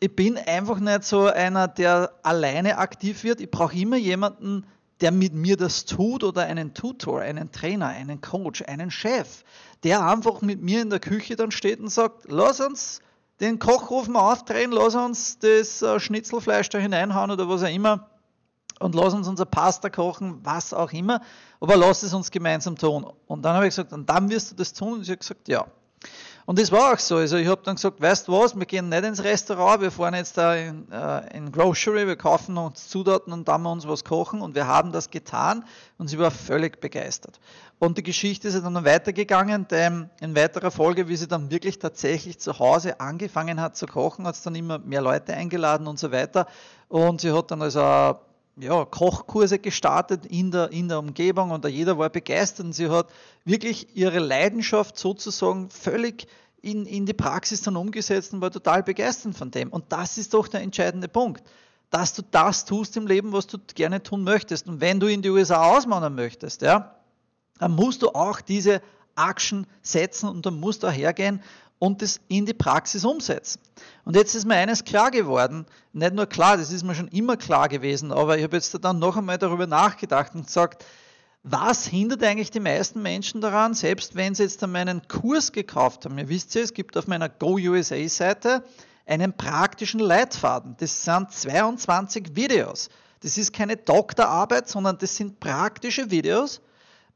ich 0.01 0.17
bin 0.17 0.39
einfach 0.39 0.81
nicht 0.81 1.05
so 1.05 1.27
einer, 1.27 1.69
der 1.69 2.15
alleine 2.23 2.79
aktiv 2.79 3.25
wird. 3.25 3.43
Ich 3.43 3.51
brauche 3.51 3.77
immer 3.77 3.99
jemanden, 3.99 4.65
der 5.03 5.11
mit 5.11 5.35
mir 5.35 5.57
das 5.57 5.85
tut 5.85 6.25
oder 6.25 6.43
einen 6.43 6.75
Tutor, 6.75 7.21
einen 7.21 7.53
Trainer, 7.53 7.89
einen 7.89 8.21
Coach, 8.21 8.63
einen 8.67 8.91
Chef, 8.91 9.45
der 9.83 10.07
einfach 10.07 10.41
mit 10.41 10.63
mir 10.63 10.81
in 10.81 10.91
der 10.91 11.01
Küche 11.01 11.37
dann 11.37 11.51
steht 11.51 11.81
und 11.81 11.91
sagt, 11.91 12.25
lass 12.29 12.61
uns 12.61 13.01
den 13.41 13.59
Kochofen 13.59 14.15
aufdrehen, 14.17 14.71
lass 14.71 14.95
uns 14.95 15.39
das 15.41 15.83
äh, 15.83 15.99
Schnitzelfleisch 15.99 16.69
da 16.69 16.79
hineinhauen 16.79 17.33
oder 17.33 17.49
was 17.49 17.65
auch 17.65 17.75
immer 17.75 18.09
und 18.79 18.95
lass 18.95 19.13
uns 19.15 19.27
unser 19.27 19.45
Pasta 19.45 19.91
kochen, 19.91 20.39
was 20.45 20.73
auch 20.73 20.93
immer, 20.93 21.21
aber 21.61 21.77
lass 21.77 22.03
es 22.05 22.15
uns 22.15 22.31
gemeinsam 22.31 22.77
tun. 22.77 23.07
Und 23.27 23.43
dann 23.43 23.55
habe 23.57 23.67
ich 23.67 23.71
gesagt, 23.71 23.93
und 23.93 24.09
dann 24.09 24.31
wirst 24.31 24.53
du 24.53 24.55
das 24.55 24.73
tun 24.73 24.95
und 24.95 25.05
sie 25.05 25.13
hat 25.13 25.21
gesagt, 25.21 25.49
ja. 25.49 25.67
Und 26.45 26.59
das 26.59 26.73
war 26.73 26.93
auch 26.93 26.99
so. 26.99 27.17
Also 27.17 27.37
ich 27.37 27.47
habe 27.47 27.63
dann 27.65 27.77
gesagt, 27.77 28.01
weißt 28.01 28.27
du 28.27 28.33
was, 28.33 28.57
wir 28.57 28.67
gehen 28.67 28.89
nicht 28.89 29.05
ins 29.05 29.23
Restaurant, 29.23 29.81
wir 29.81 29.91
fahren 29.91 30.15
jetzt 30.15 30.37
da 30.37 30.55
in, 30.55 30.91
äh, 30.91 31.37
in 31.37 31.53
Grocery, 31.53 32.07
wir 32.07 32.17
kaufen 32.17 32.59
uns 32.59 32.89
Zutaten 32.89 33.33
und 33.33 33.47
dann 33.47 33.63
wir 33.63 33.71
uns 33.71 33.87
was 33.87 34.05
kochen 34.05 34.41
und 34.41 34.55
wir 34.55 34.67
haben 34.67 34.91
das 34.91 35.11
getan 35.11 35.65
und 35.99 36.09
sie 36.09 36.19
war 36.19 36.31
völlig 36.31 36.81
begeistert. 36.81 37.39
Und 37.79 37.99
die 37.99 38.03
Geschichte 38.03 38.49
ist 38.49 38.63
dann 38.63 38.85
weitergegangen, 38.85 39.69
denn 39.69 40.11
in 40.21 40.35
weiterer 40.35 40.71
Folge, 40.71 41.09
wie 41.09 41.17
sie 41.17 41.29
dann 41.29 41.51
wirklich 41.51 41.79
tatsächlich 41.79 42.39
zu 42.39 42.59
Hause 42.59 43.01
angefangen 43.01 43.61
hat 43.61 43.77
zu 43.77 43.87
kochen, 43.87 44.27
hat 44.27 44.35
es 44.35 44.43
dann 44.43 44.55
immer 44.55 44.79
mehr 44.79 45.03
Leute 45.03 45.35
eingeladen 45.35 45.87
und 45.87 45.99
so 45.99 46.13
weiter. 46.13 46.47
Und 46.89 47.21
sie 47.21 47.33
hat 47.33 47.51
dann 47.51 47.63
also 47.63 48.17
ja, 48.57 48.85
Kochkurse 48.85 49.59
gestartet 49.59 50.27
in 50.27 50.51
der, 50.51 50.71
in 50.71 50.89
der 50.89 50.99
Umgebung 50.99 51.51
und 51.51 51.65
jeder 51.67 51.99
war 51.99 52.11
begeistert 52.11 52.67
und 52.67 52.73
sie 52.73 52.91
hat 52.91 53.09
wirklich 53.45 53.97
ihre 53.97 54.19
Leidenschaft 54.19 54.99
sozusagen 54.99 55.71
völlig 55.71 56.27
in, 56.61 56.87
in 56.87 57.07
die 57.07 57.15
Praxis 57.15 57.63
dann 57.63 57.77
umgesetzt 57.77 58.33
und 58.33 58.41
war 58.41 58.51
total 58.51 58.83
begeistert 58.83 59.37
von 59.37 59.51
dem. 59.51 59.71
Und 59.71 59.87
das 59.89 60.19
ist 60.19 60.35
doch 60.35 60.49
der 60.49 60.61
entscheidende 60.61 61.09
Punkt, 61.09 61.43
dass 61.91 62.15
du 62.15 62.23
das 62.31 62.65
tust 62.65 62.97
im 62.97 63.07
Leben, 63.07 63.33
was 63.33 63.47
du 63.47 63.59
gerne 63.75 64.03
tun 64.03 64.23
möchtest. 64.23 64.69
Und 64.69 64.81
wenn 64.81 65.01
du 65.01 65.07
in 65.07 65.23
die 65.23 65.31
USA 65.31 65.77
auswandern 65.77 66.15
möchtest, 66.15 66.63
ja, 66.63 66.97
dann 67.59 67.73
musst 67.73 68.03
du 68.03 68.11
auch 68.11 68.41
diese 68.41 68.81
Action 69.17 69.67
setzen 69.83 70.29
und 70.29 70.47
dann 70.47 70.61
musst 70.61 70.83
du 70.83 70.89
auch 70.89 70.93
hergehen 70.93 71.43
und 71.79 72.01
das 72.01 72.21
in 72.29 72.47
die 72.47 72.55
Praxis 72.55 73.05
umsetzen. 73.05 73.61
Und 74.05 74.15
jetzt 74.15 74.35
ist 74.35 74.47
mir 74.47 74.55
eines 74.55 74.85
klar 74.85 75.11
geworden, 75.11 75.67
nicht 75.93 76.15
nur 76.15 76.27
klar, 76.27 76.57
das 76.57 76.71
ist 76.71 76.85
mir 76.85 76.95
schon 76.95 77.09
immer 77.09 77.37
klar 77.37 77.69
gewesen, 77.69 78.13
aber 78.13 78.39
ich 78.39 78.45
habe 78.45 78.57
jetzt 78.57 78.77
dann 78.85 78.99
noch 78.99 79.17
einmal 79.17 79.39
darüber 79.39 79.67
nachgedacht 79.67 80.35
und 80.35 80.47
gesagt, 80.47 80.85
was 81.43 81.87
hindert 81.87 82.23
eigentlich 82.23 82.53
die 82.53 82.61
meisten 82.61 83.03
Menschen 83.03 83.41
daran, 83.41 83.75
selbst 83.75 84.15
wenn 84.15 84.35
sie 84.35 84.45
jetzt 84.45 84.65
meinen 84.65 85.09
Kurs 85.09 85.51
gekauft 85.51 86.05
haben? 86.05 86.17
Ihr 86.19 86.29
wisst 86.29 86.55
ja, 86.55 86.63
es 86.63 86.73
gibt 86.73 86.97
auf 86.97 87.09
meiner 87.09 87.29
Go 87.29 87.57
USA 87.57 88.09
Seite 88.09 88.63
einen 89.05 89.33
praktischen 89.33 89.99
Leitfaden. 89.99 90.77
Das 90.79 91.05
sind 91.05 91.33
22 91.33 92.37
Videos. 92.37 92.91
Das 93.21 93.39
ist 93.39 93.53
keine 93.53 93.77
Doktorarbeit, 93.77 94.69
sondern 94.69 94.99
das 94.99 95.17
sind 95.17 95.41
praktische 95.41 96.11
Videos, 96.13 96.61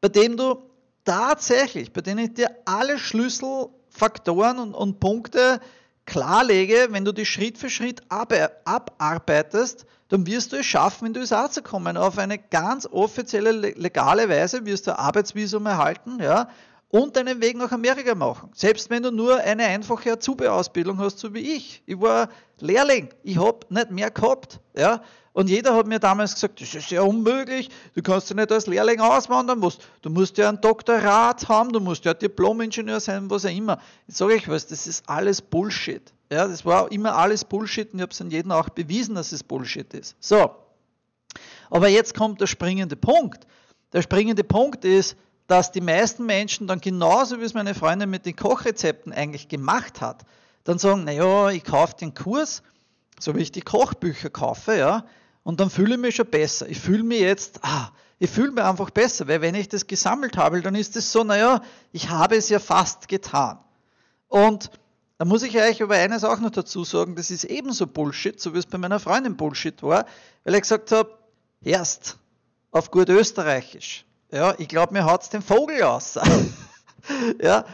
bei 0.00 0.08
denen 0.08 0.36
du 0.36 0.60
tatsächlich, 1.06 1.92
bei 1.92 2.02
denen 2.02 2.26
ich 2.26 2.34
dir 2.34 2.50
alle 2.66 2.98
Schlüssel 2.98 3.68
Faktoren 3.88 4.58
und, 4.58 4.74
und 4.74 5.00
Punkte 5.00 5.60
klarlege, 6.04 6.88
wenn 6.90 7.04
du 7.04 7.12
die 7.12 7.26
Schritt 7.26 7.58
für 7.58 7.70
Schritt 7.70 8.02
abarbeitest, 8.10 9.86
dann 10.08 10.26
wirst 10.26 10.52
du 10.52 10.56
es 10.56 10.66
schaffen, 10.66 11.06
in 11.06 11.14
die 11.14 11.20
USA 11.20 11.50
zu 11.50 11.62
kommen. 11.62 11.96
Auf 11.96 12.18
eine 12.18 12.38
ganz 12.38 12.86
offizielle, 12.86 13.50
legale 13.52 14.28
Weise 14.28 14.64
wirst 14.66 14.86
du 14.86 14.96
Arbeitsvisum 14.96 15.66
erhalten, 15.66 16.22
ja, 16.22 16.48
und 16.96 17.14
deinen 17.14 17.42
Weg 17.42 17.56
nach 17.56 17.72
Amerika 17.72 18.14
machen. 18.14 18.50
Selbst 18.54 18.88
wenn 18.88 19.02
du 19.02 19.10
nur 19.10 19.36
eine 19.36 19.64
einfache 19.64 20.12
Azubi-Ausbildung 20.12 20.98
hast, 20.98 21.18
so 21.18 21.34
wie 21.34 21.56
ich. 21.56 21.82
Ich 21.84 22.00
war 22.00 22.30
Lehrling, 22.58 23.10
ich 23.22 23.36
habe 23.36 23.60
nicht 23.68 23.90
mehr 23.90 24.10
gehabt. 24.10 24.60
Ja? 24.74 25.02
Und 25.34 25.50
jeder 25.50 25.74
hat 25.74 25.86
mir 25.86 25.98
damals 25.98 26.34
gesagt, 26.34 26.58
das 26.60 26.74
ist 26.74 26.90
ja 26.90 27.02
unmöglich, 27.02 27.68
du 27.94 28.02
kannst 28.02 28.30
ja 28.30 28.36
nicht 28.36 28.50
als 28.50 28.66
Lehrling 28.66 29.00
auswandern, 29.00 29.58
musst, 29.58 29.86
du 30.00 30.08
musst 30.08 30.38
ja 30.38 30.48
ein 30.48 30.58
Doktorat 30.58 31.46
haben, 31.48 31.70
du 31.70 31.80
musst 31.80 32.06
ja 32.06 32.14
Diplom-Ingenieur 32.14 33.00
sein, 33.00 33.28
was 33.28 33.44
auch 33.44 33.50
immer. 33.50 33.78
Jetzt 34.08 34.16
sage 34.16 34.36
ich 34.36 34.48
was, 34.48 34.66
das 34.66 34.86
ist 34.86 35.06
alles 35.06 35.42
Bullshit. 35.42 36.14
Ja, 36.32 36.48
das 36.48 36.64
war 36.64 36.90
immer 36.90 37.14
alles 37.14 37.44
Bullshit 37.44 37.92
und 37.92 37.98
ich 37.98 38.02
habe 38.02 38.12
es 38.12 38.20
an 38.22 38.30
jedem 38.30 38.52
auch 38.52 38.70
bewiesen, 38.70 39.14
dass 39.14 39.32
es 39.32 39.44
Bullshit 39.44 39.92
ist. 39.92 40.16
So, 40.18 40.50
aber 41.68 41.88
jetzt 41.88 42.16
kommt 42.16 42.40
der 42.40 42.46
springende 42.46 42.96
Punkt. 42.96 43.46
Der 43.92 44.02
springende 44.02 44.44
Punkt 44.44 44.84
ist, 44.84 45.16
dass 45.46 45.72
die 45.72 45.80
meisten 45.80 46.26
Menschen 46.26 46.66
dann 46.66 46.80
genauso 46.80 47.40
wie 47.40 47.44
es 47.44 47.54
meine 47.54 47.74
Freundin 47.74 48.10
mit 48.10 48.26
den 48.26 48.36
Kochrezepten 48.36 49.12
eigentlich 49.12 49.48
gemacht 49.48 50.00
hat, 50.00 50.24
dann 50.64 50.78
sagen, 50.78 51.04
naja, 51.04 51.50
ich 51.50 51.64
kaufe 51.64 51.94
den 51.96 52.14
Kurs, 52.14 52.62
so 53.20 53.34
wie 53.34 53.40
ich 53.40 53.52
die 53.52 53.62
Kochbücher 53.62 54.30
kaufe, 54.30 54.76
ja, 54.76 55.04
und 55.44 55.60
dann 55.60 55.70
fühle 55.70 55.94
ich 55.94 56.00
mich 56.00 56.16
schon 56.16 56.26
besser. 56.26 56.68
Ich 56.68 56.80
fühle 56.80 57.04
mich 57.04 57.20
jetzt, 57.20 57.60
ah, 57.62 57.90
ich 58.18 58.28
fühle 58.28 58.50
mich 58.50 58.64
einfach 58.64 58.90
besser, 58.90 59.28
weil 59.28 59.42
wenn 59.42 59.54
ich 59.54 59.68
das 59.68 59.86
gesammelt 59.86 60.36
habe, 60.36 60.60
dann 60.60 60.74
ist 60.74 60.96
es 60.96 61.12
so, 61.12 61.22
naja, 61.22 61.62
ich 61.92 62.08
habe 62.08 62.34
es 62.34 62.48
ja 62.48 62.58
fast 62.58 63.06
getan. 63.06 63.58
Und 64.26 64.70
da 65.18 65.24
muss 65.24 65.44
ich 65.44 65.56
euch 65.56 65.82
aber 65.82 65.94
eines 65.94 66.24
auch 66.24 66.40
noch 66.40 66.50
dazu 66.50 66.84
sagen, 66.84 67.14
das 67.14 67.30
ist 67.30 67.44
ebenso 67.44 67.86
Bullshit, 67.86 68.40
so 68.40 68.54
wie 68.54 68.58
es 68.58 68.66
bei 68.66 68.76
meiner 68.76 68.98
Freundin 68.98 69.36
Bullshit 69.36 69.82
war, 69.82 70.06
weil 70.44 70.54
ich 70.54 70.62
gesagt 70.62 70.90
habe, 70.92 71.16
erst 71.62 72.18
auf 72.70 72.90
gut 72.90 73.08
Österreichisch, 73.08 74.04
ja, 74.30 74.54
ich 74.58 74.68
glaube, 74.68 74.92
mir 74.92 75.04
haut 75.04 75.22
es 75.22 75.28
den 75.28 75.42
Vogel 75.42 75.82
aus. 75.82 76.18
ja, 77.40 77.64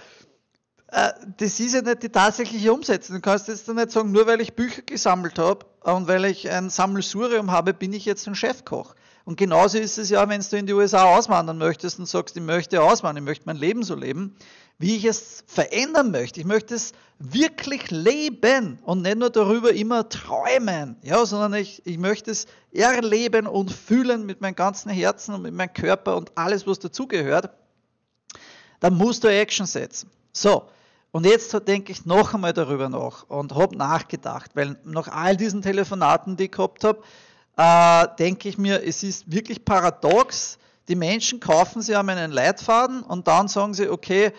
äh, 0.88 1.12
das 1.38 1.58
ist 1.58 1.74
ja 1.74 1.82
nicht 1.82 2.02
die 2.02 2.10
tatsächliche 2.10 2.72
Umsetzung. 2.72 3.16
Du 3.16 3.22
kannst 3.22 3.48
jetzt 3.48 3.66
nicht 3.66 3.90
sagen, 3.90 4.12
nur 4.12 4.26
weil 4.26 4.40
ich 4.40 4.54
Bücher 4.54 4.82
gesammelt 4.82 5.38
habe 5.38 5.66
und 5.80 6.06
weil 6.06 6.26
ich 6.26 6.50
ein 6.50 6.70
Sammelsurium 6.70 7.50
habe, 7.50 7.72
bin 7.72 7.92
ich 7.92 8.04
jetzt 8.04 8.26
ein 8.28 8.34
Chefkoch. 8.34 8.94
Und 9.24 9.36
genauso 9.36 9.78
ist 9.78 9.98
es 9.98 10.10
ja, 10.10 10.28
wenn 10.28 10.40
du 10.40 10.56
in 10.56 10.66
die 10.66 10.72
USA 10.72 11.16
auswandern 11.16 11.58
möchtest 11.58 11.98
und 11.98 12.06
sagst, 12.06 12.36
ich 12.36 12.42
möchte 12.42 12.82
auswandern, 12.82 13.22
ich 13.22 13.28
möchte 13.28 13.46
mein 13.46 13.56
Leben 13.56 13.82
so 13.84 13.94
leben, 13.94 14.36
wie 14.78 14.96
ich 14.96 15.04
es 15.04 15.44
verändern 15.46 16.10
möchte. 16.10 16.40
Ich 16.40 16.46
möchte 16.46 16.74
es 16.74 16.92
wirklich 17.20 17.90
leben 17.90 18.80
und 18.82 19.02
nicht 19.02 19.16
nur 19.16 19.30
darüber 19.30 19.72
immer 19.72 20.08
träumen, 20.08 20.96
ja, 21.02 21.24
sondern 21.24 21.54
ich, 21.54 21.86
ich 21.86 21.98
möchte 21.98 22.32
es 22.32 22.46
erleben 22.72 23.46
und 23.46 23.70
fühlen 23.70 24.26
mit 24.26 24.40
meinem 24.40 24.56
ganzen 24.56 24.90
Herzen 24.90 25.34
und 25.34 25.42
mit 25.42 25.54
meinem 25.54 25.72
Körper 25.72 26.16
und 26.16 26.32
alles, 26.36 26.66
was 26.66 26.80
dazugehört. 26.80 27.50
Dann 28.80 28.94
musst 28.94 29.22
du 29.22 29.28
Action 29.28 29.66
setzen. 29.66 30.10
So, 30.32 30.68
und 31.12 31.26
jetzt 31.26 31.54
denke 31.68 31.92
ich 31.92 32.06
noch 32.06 32.34
einmal 32.34 32.54
darüber 32.54 32.88
nach 32.88 33.28
und 33.28 33.54
habe 33.54 33.76
nachgedacht, 33.76 34.50
weil 34.54 34.76
nach 34.82 35.06
all 35.08 35.36
diesen 35.36 35.62
Telefonaten, 35.62 36.36
die 36.36 36.44
ich 36.44 36.52
gehabt 36.52 36.82
habe, 36.82 37.02
äh, 37.56 38.08
denke 38.18 38.48
ich 38.48 38.58
mir, 38.58 38.82
es 38.86 39.02
ist 39.02 39.30
wirklich 39.30 39.64
paradox. 39.64 40.58
Die 40.88 40.94
Menschen 40.94 41.40
kaufen 41.40 41.82
sich 41.82 41.96
einmal 41.96 42.18
einen 42.18 42.32
Leitfaden 42.32 43.02
und 43.02 43.28
dann 43.28 43.48
sagen 43.48 43.74
sie, 43.74 43.88
okay, 43.88 44.32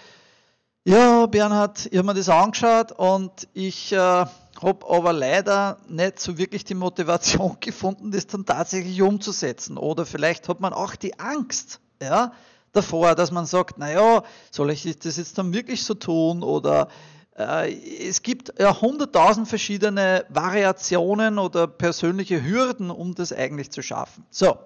ja, 0.85 1.25
Bernhard, 1.27 1.85
ich 1.85 1.97
habe 1.97 2.07
mir 2.07 2.13
das 2.13 2.27
angeschaut 2.27 2.91
und 2.91 3.47
ich 3.53 3.93
äh, 3.93 3.97
habe 3.97 4.89
aber 4.89 5.13
leider 5.13 5.77
nicht 5.87 6.19
so 6.19 6.37
wirklich 6.37 6.65
die 6.65 6.73
Motivation 6.73 7.57
gefunden, 7.61 8.11
das 8.11 8.27
dann 8.27 8.45
tatsächlich 8.45 9.01
umzusetzen. 9.01 9.77
Oder 9.77 10.05
vielleicht 10.05 10.49
hat 10.49 10.59
man 10.59 10.73
auch 10.73 10.95
die 10.95 11.17
Angst, 11.19 11.79
ja, 12.01 12.33
davor, 12.73 13.15
dass 13.15 13.31
man 13.31 13.45
sagt, 13.45 13.77
naja, 13.77 14.23
soll 14.51 14.71
ich 14.71 14.99
das 14.99 15.17
jetzt 15.17 15.37
dann 15.37 15.53
wirklich 15.53 15.83
so 15.83 15.93
tun? 15.93 16.43
Oder 16.43 16.89
es 17.35 18.21
gibt 18.21 18.53
ja 18.59 18.79
hunderttausend 18.79 19.47
verschiedene 19.47 20.25
Variationen 20.29 21.39
oder 21.39 21.67
persönliche 21.67 22.43
Hürden, 22.43 22.91
um 22.91 23.15
das 23.15 23.33
eigentlich 23.33 23.71
zu 23.71 23.81
schaffen. 23.81 24.25
So, 24.29 24.57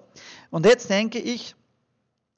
und 0.50 0.66
jetzt 0.66 0.90
denke 0.90 1.18
ich, 1.18 1.54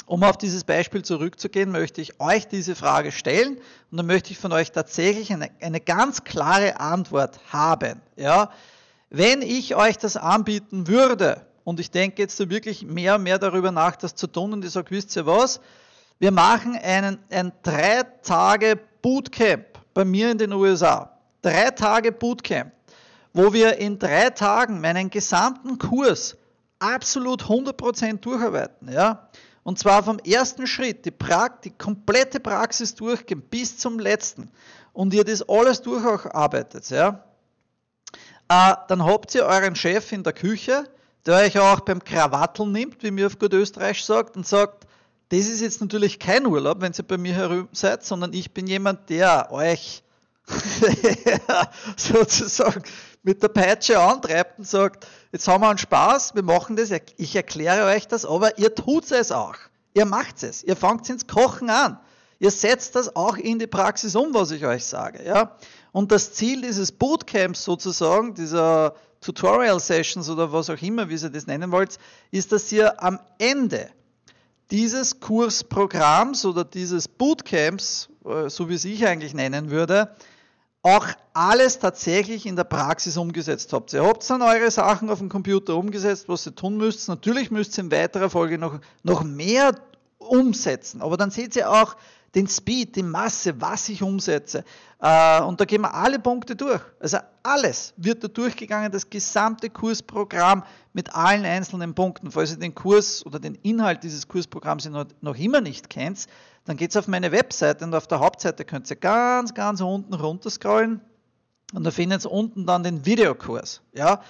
um 0.06 0.22
auf 0.25 0.37
dieses 0.38 0.64
Beispiel 0.64 1.02
zurückzugehen, 1.02 1.70
möchte 1.70 2.00
ich 2.00 2.20
euch 2.20 2.46
diese 2.49 2.75
Frage 2.75 3.12
stellen 3.12 3.60
und 3.90 3.96
dann 3.96 4.06
möchte 4.06 4.32
ich 4.32 4.38
von 4.38 4.52
euch 4.52 4.72
tatsächlich 4.72 5.32
eine, 5.32 5.50
eine 5.60 5.80
ganz 5.80 6.25
klare 6.25 6.80
Antwort 6.80 7.38
haben. 7.52 8.00
Ja? 8.16 8.50
Wenn 9.08 9.42
ich 9.42 9.76
euch 9.76 9.99
das 9.99 10.16
anbieten 10.16 10.87
würde, 10.88 11.46
und 11.62 11.78
ich 11.78 11.90
denke 11.90 12.22
jetzt 12.22 12.38
wirklich 12.50 12.84
mehr 12.84 13.16
und 13.16 13.22
mehr 13.22 13.38
darüber 13.38 13.70
nach, 13.70 13.94
das 13.96 14.14
zu 14.14 14.26
tun, 14.26 14.52
und 14.52 14.64
ich 14.64 14.72
sage, 14.72 14.90
wisst 14.90 15.14
ihr 15.14 15.26
was? 15.26 15.60
Wir 16.18 16.32
machen 16.32 16.76
einen, 16.76 17.18
ein 17.30 17.52
drei 17.62 18.02
Tage 18.22 18.78
Bootcamp 19.02 19.79
bei 19.94 20.04
mir 20.04 20.30
in 20.30 20.38
den 20.38 20.52
USA. 20.52 21.18
Drei 21.42 21.70
Tage 21.70 22.12
Bootcamp, 22.12 22.73
wo 23.32 23.52
wir 23.52 23.78
in 23.78 23.99
drei 23.99 24.30
Tagen 24.30 24.80
meinen 24.80 25.11
gesamten 25.11 25.78
Kurs 25.78 26.37
absolut 26.78 27.44
100% 27.44 28.18
durcharbeiten. 28.18 28.92
Ja? 28.92 29.28
Und 29.62 29.78
zwar 29.78 30.02
vom 30.02 30.18
ersten 30.20 30.66
Schritt, 30.66 31.04
die, 31.04 31.11
pra 31.11 31.49
die 31.49 31.70
komplette 31.70 32.40
Praxis 32.40 32.94
durchgehen 32.94 33.42
bis 33.42 33.78
zum 33.78 33.99
letzten. 33.99 34.50
Und 34.92 35.14
ihr 35.14 35.25
das 35.25 35.49
alles 35.49 35.82
durcharbeitet, 35.82 36.90
ja, 36.90 37.25
äh, 38.50 38.75
dann 38.88 39.04
habt 39.04 39.32
ihr 39.37 39.44
euren 39.44 39.76
Chef 39.76 40.11
in 40.11 40.25
der 40.25 40.32
Küche, 40.32 40.85
der 41.25 41.37
euch 41.37 41.59
auch 41.59 41.80
beim 41.80 42.02
Krawatteln 42.02 42.73
nimmt, 42.73 43.02
wie 43.04 43.12
mir 43.12 43.28
auf 43.28 43.38
gut 43.38 43.52
Österreich 43.52 44.04
sagt, 44.04 44.37
und 44.37 44.44
sagt, 44.44 44.88
das 45.30 45.46
ist 45.46 45.60
jetzt 45.60 45.80
natürlich 45.80 46.18
kein 46.18 46.44
Urlaub, 46.44 46.80
wenn 46.80 46.92
ihr 46.92 47.04
bei 47.04 47.16
mir 47.16 47.34
herüben 47.34 47.68
seid, 47.72 48.04
sondern 48.04 48.32
ich 48.32 48.52
bin 48.52 48.66
jemand, 48.66 49.08
der 49.10 49.52
euch 49.52 50.02
sozusagen 51.96 52.82
mit 53.22 53.40
der 53.40 53.49
Peitsche 53.49 54.00
antreibt 54.00 54.58
und 54.58 54.66
sagt, 54.66 55.06
jetzt 55.30 55.46
haben 55.46 55.62
wir 55.62 55.68
einen 55.68 55.78
Spaß, 55.78 56.34
wir 56.34 56.42
machen 56.42 56.75
das, 56.75 56.90
ich 57.16 57.37
erkläre 57.37 57.87
euch 57.87 58.08
das, 58.08 58.25
aber 58.25 58.58
ihr 58.58 58.75
tut 58.75 59.10
es 59.12 59.30
auch. 59.30 59.54
Ihr 59.94 60.04
macht 60.04 60.42
es. 60.42 60.64
Ihr 60.64 60.76
fangt 60.76 61.08
ins 61.08 61.26
Kochen 61.28 61.70
an. 61.70 62.00
Ihr 62.40 62.50
setzt 62.50 62.96
das 62.96 63.14
auch 63.14 63.37
in 63.37 63.60
die 63.60 63.66
Praxis 63.68 64.16
um, 64.16 64.34
was 64.34 64.50
ich 64.50 64.64
euch 64.64 64.84
sage. 64.84 65.25
Ja? 65.25 65.56
Und 65.92 66.10
das 66.10 66.32
Ziel 66.32 66.62
dieses 66.62 66.90
Bootcamps 66.90 67.62
sozusagen, 67.62 68.34
dieser 68.34 68.94
Tutorial 69.20 69.78
Sessions 69.78 70.28
oder 70.28 70.52
was 70.52 70.70
auch 70.70 70.80
immer, 70.80 71.08
wie 71.08 71.16
ihr 71.16 71.30
das 71.30 71.46
nennen 71.46 71.70
wollt, 71.70 71.99
ist, 72.30 72.50
dass 72.50 72.72
ihr 72.72 73.00
am 73.02 73.20
Ende 73.38 73.90
dieses 74.71 75.21
Kursprogramms 75.21 76.45
oder 76.45 76.65
dieses 76.65 77.09
Bootcamps, 77.09 78.09
äh, 78.25 78.49
so 78.49 78.69
wie 78.69 78.75
es 78.75 78.85
ich 78.85 79.07
eigentlich 79.07 79.35
nennen 79.35 79.71
würde, 79.71 80.15
auch 80.83 81.07
alles 81.35 81.79
tatsächlich 81.79 82.47
in 82.47 82.57
der 82.57 82.65
Praxis 82.65 83.17
umgesetzt 83.17 83.73
habt. 83.73 83.93
Ihr 83.93 84.05
habt 84.05 84.29
dann 84.31 84.41
eure 84.41 84.71
Sachen 84.71 85.11
auf 85.11 85.19
dem 85.19 85.29
Computer 85.29 85.77
umgesetzt, 85.77 86.29
was 86.29 86.47
ihr 86.47 86.55
tun 86.55 86.79
müsst. 86.79 87.09
Natürlich 87.09 87.50
müsst 87.50 87.77
ihr 87.79 87.85
in 87.85 87.91
weiterer 87.91 88.31
Folge 88.31 88.57
noch, 88.57 88.81
noch 89.03 89.23
mehr 89.23 89.75
umsetzen. 90.19 91.03
Aber 91.03 91.17
dann 91.17 91.31
seht 91.31 91.55
ihr 91.57 91.71
auch 91.71 91.97
den 92.34 92.46
Speed, 92.46 92.96
die 92.96 93.02
Masse, 93.02 93.60
was 93.60 93.88
ich 93.88 94.02
umsetze. 94.02 94.64
Äh, 95.00 95.40
und 95.42 95.60
da 95.60 95.64
gehen 95.64 95.82
wir 95.82 95.94
alle 95.94 96.18
Punkte 96.18 96.54
durch. 96.54 96.80
Also 97.00 97.18
alles 97.42 97.92
wird 97.96 98.22
da 98.22 98.28
durchgegangen, 98.28 98.92
das 98.92 99.10
gesamte 99.10 99.70
Kursprogramm 99.70 100.62
mit 100.92 101.14
allen 101.14 101.44
einzelnen 101.44 101.94
Punkten. 101.94 102.30
Falls 102.30 102.52
ihr 102.52 102.58
den 102.58 102.75
Kurs 102.75 103.25
oder 103.26 103.38
den 103.38 103.56
Inhalt 103.56 104.04
dieses 104.04 104.28
Kursprogramms 104.28 104.88
noch 105.20 105.37
immer 105.37 105.60
nicht 105.60 105.90
kennt, 105.90 106.26
dann 106.64 106.76
geht 106.76 106.90
es 106.90 106.96
auf 106.96 107.08
meine 107.08 107.32
Webseite 107.32 107.84
und 107.84 107.94
auf 107.94 108.06
der 108.06 108.20
Hauptseite 108.20 108.64
könnt 108.64 108.88
ihr 108.90 108.96
ganz, 108.96 109.54
ganz 109.54 109.80
unten 109.80 110.14
runter 110.14 110.50
scrollen 110.50 111.00
und 111.72 111.84
da 111.84 111.90
findet 111.90 112.25
ihr 112.25 112.30
unten 112.30 112.66
dann 112.66 112.82
den 112.82 113.06
Videokurs. 113.06 113.80
Ja? 113.92 114.22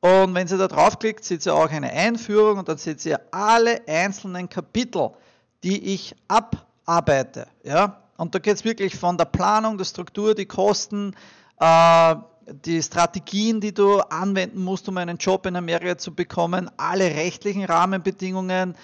Und 0.00 0.34
wenn 0.34 0.46
ihr 0.46 0.58
da 0.58 0.68
draufklickt, 0.68 1.24
seht 1.24 1.46
ihr 1.46 1.54
auch 1.54 1.70
eine 1.70 1.90
Einführung 1.90 2.58
und 2.58 2.68
dann 2.68 2.78
seht 2.78 3.04
ihr 3.04 3.20
alle 3.32 3.80
einzelnen 3.88 4.48
Kapitel, 4.48 5.10
die 5.64 5.94
ich 5.94 6.14
abarbeite. 6.88 7.46
Ja? 7.62 8.02
Und 8.16 8.34
da 8.34 8.38
geht 8.38 8.56
es 8.56 8.64
wirklich 8.64 8.96
von 8.96 9.16
der 9.16 9.26
Planung, 9.26 9.78
der 9.78 9.84
Struktur, 9.84 10.34
die 10.34 10.46
Kosten, 10.46 11.14
äh, 11.60 12.16
die 12.64 12.82
Strategien, 12.82 13.60
die 13.60 13.74
du 13.74 14.00
anwenden 14.00 14.64
musst, 14.64 14.88
um 14.88 14.96
einen 14.96 15.18
Job 15.18 15.44
in 15.46 15.54
Amerika 15.54 15.98
zu 15.98 16.14
bekommen, 16.14 16.70
alle 16.78 17.04
rechtlichen 17.04 17.64
Rahmenbedingungen, 17.64 18.74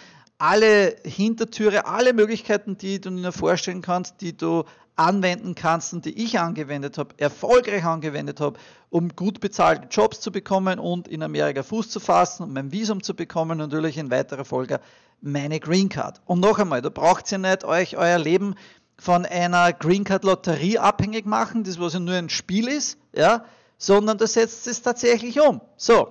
alle 0.44 0.96
Hintertüre, 1.04 1.86
alle 1.86 2.12
Möglichkeiten, 2.12 2.76
die 2.76 3.00
du 3.00 3.08
dir 3.08 3.32
vorstellen 3.32 3.80
kannst, 3.80 4.20
die 4.20 4.36
du 4.36 4.64
anwenden 4.94 5.54
kannst 5.54 5.94
und 5.94 6.04
die 6.04 6.22
ich 6.22 6.38
angewendet 6.38 6.98
habe, 6.98 7.14
erfolgreich 7.16 7.82
angewendet 7.82 8.40
habe, 8.40 8.58
um 8.90 9.08
gut 9.08 9.40
bezahlte 9.40 9.88
Jobs 9.90 10.20
zu 10.20 10.30
bekommen 10.30 10.78
und 10.78 11.08
in 11.08 11.22
Amerika 11.22 11.62
Fuß 11.62 11.88
zu 11.88 11.98
fassen 11.98 12.42
und 12.42 12.52
mein 12.52 12.72
Visum 12.72 13.02
zu 13.02 13.14
bekommen 13.14 13.52
und 13.52 13.72
natürlich 13.72 13.96
in 13.96 14.10
weiterer 14.10 14.44
Folge 14.44 14.80
meine 15.22 15.60
Green 15.60 15.88
Card. 15.88 16.20
Und 16.26 16.40
noch 16.40 16.58
einmal, 16.58 16.82
da 16.82 16.90
braucht 16.90 17.32
ihr 17.32 17.38
nicht 17.38 17.64
euch 17.64 17.96
euer 17.96 18.18
Leben 18.18 18.54
von 18.98 19.24
einer 19.24 19.72
Green 19.72 20.04
Card 20.04 20.24
Lotterie 20.24 20.78
abhängig 20.78 21.24
machen, 21.24 21.64
das 21.64 21.80
was 21.80 21.94
ja 21.94 22.00
nur 22.00 22.16
ein 22.16 22.28
Spiel 22.28 22.68
ist, 22.68 22.98
ja, 23.14 23.46
sondern 23.78 24.18
da 24.18 24.26
setzt 24.26 24.66
es 24.66 24.82
tatsächlich 24.82 25.40
um. 25.40 25.62
So, 25.78 26.08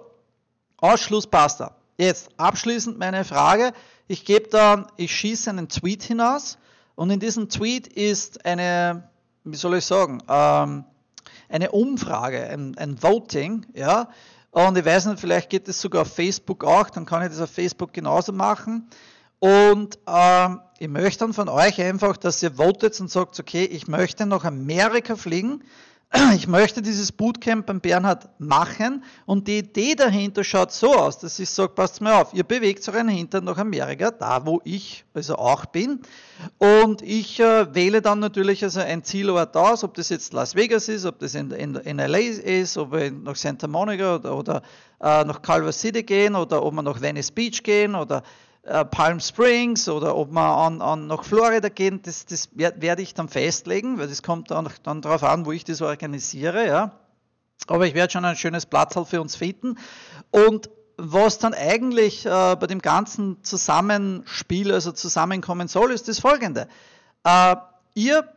Ausschluss 0.78 1.28
passt 1.28 1.60
da. 1.60 1.76
Jetzt 1.98 2.30
abschließend 2.38 2.98
meine 2.98 3.24
Frage, 3.24 3.72
ich 4.08 4.26
gebe 4.26 4.50
da, 4.50 4.88
ich 4.98 5.16
schieße 5.16 5.50
einen 5.50 5.70
Tweet 5.70 6.04
hinaus 6.04 6.58
und 6.96 7.10
in 7.12 7.20
diesem 7.20 7.50
Tweet 7.50 7.88
ist 7.88 8.46
eine, 8.46 9.10
wie 9.44 9.58
soll 9.58 9.78
ich 9.78 9.86
sagen, 9.86 10.22
ähm, 10.28 10.86
eine 11.50 11.72
Umfrage, 11.72 12.50
ein, 12.50 12.78
ein 12.78 13.02
Voting, 13.02 13.66
ja. 13.74 14.10
Und 14.50 14.78
ich 14.78 14.86
weiß 14.86 15.06
nicht, 15.06 15.20
vielleicht 15.20 15.50
geht 15.50 15.68
es 15.68 15.82
sogar 15.82 16.04
auf 16.04 16.14
Facebook 16.14 16.64
auch, 16.64 16.90
dann 16.90 17.06
kann 17.06 17.22
ich 17.24 17.30
das 17.30 17.42
auf 17.42 17.52
Facebook 17.52 17.94
genauso 17.94 18.32
machen. 18.32 18.90
Und 19.40 20.00
ähm, 20.08 20.62
ich 20.80 20.88
möchte 20.88 21.20
dann 21.20 21.34
von 21.34 21.50
euch 21.50 21.80
einfach, 21.82 22.18
dass 22.18 22.42
ihr 22.42 22.54
votet 22.54 23.00
und 23.00 23.12
sagt, 23.12 23.40
okay, 23.40 23.66
ich 23.66 23.88
möchte 23.88 24.26
nach 24.26 24.46
Amerika 24.46 25.16
fliegen 25.16 25.64
ich 26.36 26.48
möchte 26.48 26.82
dieses 26.82 27.12
Bootcamp 27.12 27.66
beim 27.66 27.82
Bernhard 27.82 28.30
machen 28.40 29.04
und 29.26 29.48
die 29.48 29.60
Idee 29.60 29.96
dahinter 29.96 30.44
schaut 30.44 30.72
so 30.72 30.94
aus, 30.94 31.18
dass 31.18 31.40
ich 31.40 31.50
sage, 31.50 31.70
passt 31.70 32.02
mal 32.02 32.22
auf, 32.22 32.34
ihr 32.34 32.44
bewegt 32.44 32.88
euren 32.88 33.08
Hintern 33.08 33.46
nach 33.46 33.58
Amerika, 33.58 34.12
da 34.12 34.46
wo 34.46 34.62
ich 34.64 35.06
also 35.14 35.36
auch 35.38 35.66
bin. 35.66 36.02
Und 36.60 37.02
ich 37.02 37.40
äh, 37.40 37.74
wähle 37.74 38.02
dann 38.02 38.20
natürlich 38.20 38.64
also 38.64 38.82
ein 38.82 39.04
Zielort 39.04 39.58
aus, 39.58 39.84
ob 39.84 39.96
das 39.96 40.10
jetzt 40.10 40.34
Las 40.34 40.54
Vegas 40.56 40.88
ist, 40.88 41.06
ob 41.06 41.18
das 41.20 41.34
in, 41.34 41.50
in, 41.52 41.76
in 41.76 41.98
LA 41.98 42.18
ist, 42.18 42.78
ob 42.78 42.92
wir 42.92 43.12
nach 43.12 43.36
Santa 43.36 43.68
Monica 43.68 44.16
oder, 44.16 44.38
oder 44.38 44.62
äh, 45.02 45.24
nach 45.24 45.42
Culver 45.42 45.72
City 45.72 46.04
gehen 46.04 46.36
oder 46.36 46.64
ob 46.64 46.76
wir 46.76 46.84
nach 46.84 47.02
Venice 47.02 47.32
Beach 47.32 47.64
gehen 47.64 47.96
oder 47.96 48.22
äh, 48.64 48.86
Palm 48.86 49.20
Springs 49.20 49.90
oder 49.90 50.16
ob 50.16 50.32
wir 50.32 50.42
an, 50.42 50.82
an 50.82 51.08
nach 51.08 51.24
Florida 51.24 51.70
gehen, 51.70 52.02
das, 52.02 52.26
das 52.26 52.50
werde 52.54 53.02
ich 53.02 53.14
dann 53.14 53.30
festlegen, 53.30 54.00
weil 54.00 54.08
das 54.08 54.24
kommt 54.24 54.52
dann, 54.52 54.70
dann 54.84 55.02
darauf 55.02 55.24
an, 55.24 55.46
wo 55.46 55.52
ich 55.52 55.64
das 55.64 55.82
organisiere. 55.82 56.66
Ja. 56.66 56.92
Aber 57.68 57.86
ich 57.86 57.94
werde 57.94 58.12
schon 58.12 58.26
ein 58.26 58.36
schönes 58.36 58.66
Platz 58.66 58.96
für 59.10 59.22
uns 59.22 59.36
finden. 59.36 59.78
Und 60.32 60.70
was 60.98 61.40
dann 61.40 61.54
eigentlich 61.54 62.26
äh, 62.26 62.56
bei 62.56 62.68
dem 62.68 62.80
ganzen 62.80 63.44
Zusammenspiel, 63.44 64.72
also 64.72 64.92
Zusammenkommen 64.92 65.68
soll, 65.68 65.92
ist 65.92 66.08
das 66.08 66.20
folgende. 66.20 66.68
Äh, 67.24 67.56
ihr 67.96 68.28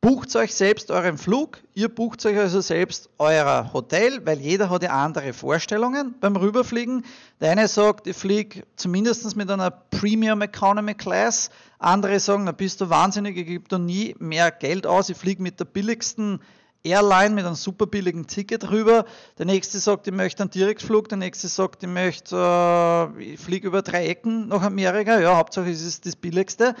bucht 0.00 0.34
euch 0.36 0.54
selbst 0.54 0.90
euren 0.90 1.18
Flug, 1.18 1.58
ihr 1.74 1.88
bucht 1.88 2.24
euch 2.24 2.38
also 2.38 2.60
selbst 2.60 3.10
euer 3.18 3.72
Hotel, 3.72 4.24
weil 4.24 4.38
jeder 4.38 4.70
hat 4.70 4.84
ja 4.84 4.90
andere 4.90 5.32
Vorstellungen 5.32 6.14
beim 6.20 6.36
Rüberfliegen. 6.36 7.04
Der 7.40 7.50
eine 7.50 7.66
sagt, 7.66 8.06
ich 8.06 8.16
fliege 8.16 8.62
zumindest 8.76 9.36
mit 9.36 9.50
einer 9.50 9.70
Premium 9.70 10.40
Economy 10.40 10.94
Class, 10.94 11.50
andere 11.78 12.20
sagen, 12.20 12.44
na 12.44 12.52
bist 12.52 12.80
du 12.80 12.90
wahnsinnig, 12.90 13.36
ich 13.36 13.46
gebe 13.46 13.68
da 13.68 13.78
nie 13.78 14.14
mehr 14.20 14.52
Geld 14.52 14.86
aus, 14.86 15.08
ich 15.08 15.16
fliege 15.16 15.42
mit 15.42 15.58
der 15.58 15.64
billigsten 15.64 16.40
Airline 16.88 17.34
mit 17.34 17.44
einem 17.44 17.54
super 17.54 17.86
billigen 17.86 18.26
Ticket 18.26 18.70
rüber. 18.70 19.04
Der 19.38 19.46
nächste 19.46 19.78
sagt, 19.78 20.06
ich 20.06 20.14
möchte 20.14 20.42
einen 20.42 20.50
Direktflug. 20.50 21.08
Der 21.08 21.18
nächste 21.18 21.48
sagt, 21.48 21.82
ich 21.82 21.88
möchte, 21.88 22.36
äh, 22.36 23.22
ich 23.22 23.40
fliege 23.40 23.66
über 23.66 23.82
drei 23.82 24.06
Ecken 24.06 24.48
nach 24.48 24.62
Amerika. 24.62 25.20
Ja, 25.20 25.36
Hauptsache 25.36 25.70
ist 25.70 25.84
es 25.84 26.00
das 26.00 26.16
billigste. 26.16 26.74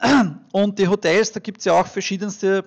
Und 0.52 0.78
die 0.78 0.88
Hotels, 0.88 1.32
da 1.32 1.40
gibt 1.40 1.58
es 1.58 1.64
ja 1.64 1.72
auch 1.72 1.86
verschiedenste 1.86 2.64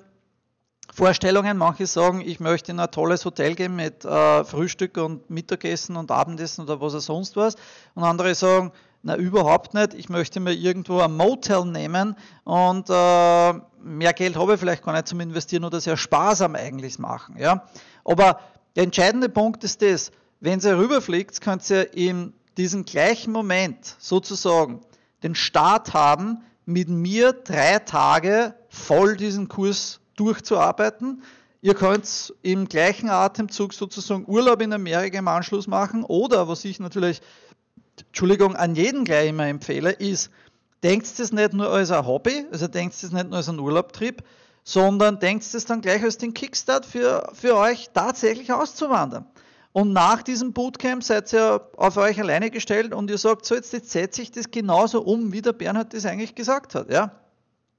Vorstellungen. 0.94 1.58
Manche 1.58 1.86
sagen, 1.86 2.22
ich 2.22 2.40
möchte 2.40 2.72
in 2.72 2.80
ein 2.80 2.92
tolles 2.92 3.24
Hotel 3.26 3.56
gehen 3.56 3.76
mit 3.76 4.04
äh, 4.04 4.44
Frühstück 4.44 4.98
und 4.98 5.30
Mittagessen 5.30 5.96
und 5.96 6.10
Abendessen 6.12 6.64
oder 6.64 6.82
was 6.82 6.96
auch 6.96 7.00
sonst 7.00 7.36
was. 7.36 7.56
Und 7.94 8.04
andere 8.04 8.34
sagen, 8.34 8.72
na, 9.08 9.16
überhaupt 9.16 9.74
nicht. 9.74 9.94
Ich 9.94 10.10
möchte 10.10 10.42
mir 10.42 10.52
irgendwo 10.52 11.00
ein 11.00 11.16
Motel 11.16 11.64
nehmen 11.64 12.18
und 12.44 12.90
äh, 12.90 13.54
mehr 13.82 14.12
Geld 14.14 14.36
habe 14.36 14.54
ich 14.54 14.60
vielleicht 14.60 14.84
gar 14.84 14.92
nicht 14.92 15.08
zum 15.08 15.22
Investieren 15.22 15.64
oder 15.64 15.80
sehr 15.80 15.96
sparsam 15.96 16.56
eigentlich 16.56 17.00
machen. 17.00 17.38
Ja? 17.40 17.64
Aber 18.04 18.42
der 18.76 18.84
entscheidende 18.84 19.30
Punkt 19.30 19.64
ist 19.64 19.82
das, 19.82 20.12
wenn 20.42 20.60
ihr 20.60 20.78
rüberfliegt, 20.78 21.40
könnt 21.40 21.70
ihr 21.70 21.94
in 21.94 22.34
diesem 22.58 22.84
gleichen 22.84 23.32
Moment 23.32 23.96
sozusagen 23.98 24.82
den 25.24 25.36
Start 25.36 25.94
haben, 25.94 26.44
mit 26.66 26.90
mir 26.90 27.32
drei 27.32 27.80
Tage 27.80 28.56
voll 28.68 29.16
diesen 29.16 29.48
Kurs 29.48 30.02
durchzuarbeiten. 30.18 31.24
Ihr 31.62 31.76
könnt 31.76 32.34
im 32.42 32.68
gleichen 32.68 33.10
Atemzug 33.10 33.74
sozusagen 33.74 34.26
Urlaub 34.28 34.62
in 34.62 34.74
Amerika 34.74 35.18
im 35.18 35.30
Anschluss 35.30 35.66
machen 35.66 36.04
oder, 36.04 36.50
was 36.50 36.66
ich 36.66 36.82
natürlich 36.82 37.22
Entschuldigung, 38.06 38.56
an 38.56 38.76
jeden 38.76 39.04
gleich 39.04 39.30
immer 39.30 39.48
empfehle, 39.48 39.92
ist, 39.92 40.30
denkt 40.84 41.08
es 41.20 41.32
nicht 41.32 41.54
nur 41.54 41.70
als 41.70 41.92
ein 41.92 42.06
Hobby, 42.06 42.46
also 42.52 42.68
denkt 42.68 42.96
es 42.96 43.12
nicht 43.12 43.28
nur 43.28 43.38
als 43.38 43.50
ein 43.50 43.60
Urlaubtrip, 43.60 44.24
sondern 44.64 45.20
denkt 45.20 45.44
es 45.44 45.66
dann 45.66 45.82
gleich 45.82 46.04
als 46.04 46.18
den 46.18 46.34
Kickstart 46.34 46.86
für, 46.86 47.32
für 47.34 47.56
euch 47.56 47.90
tatsächlich 47.94 48.52
auszuwandern. 48.52 49.26
Und 49.72 49.94
nach 49.94 50.24
diesem 50.24 50.54
Bootcamp 50.54 51.04
seid 51.04 51.32
ihr 51.34 51.70
auf 51.78 51.98
euch 51.98 52.20
alleine 52.20 52.50
gestellt 52.50 52.94
und 52.94 53.10
ihr 53.10 53.18
sagt, 53.18 53.46
so 53.46 53.56
jetzt, 53.56 53.74
jetzt 53.74 53.92
setze 53.92 54.22
ich 54.22 54.32
das 54.32 54.50
genauso 54.50 55.02
um, 55.02 55.32
wie 55.34 55.42
der 55.42 55.54
Bernhard 55.54 55.94
das 55.94 56.06
eigentlich 56.06 56.36
gesagt 56.36 56.74
hat. 56.76 56.90
Ja? 56.92 57.12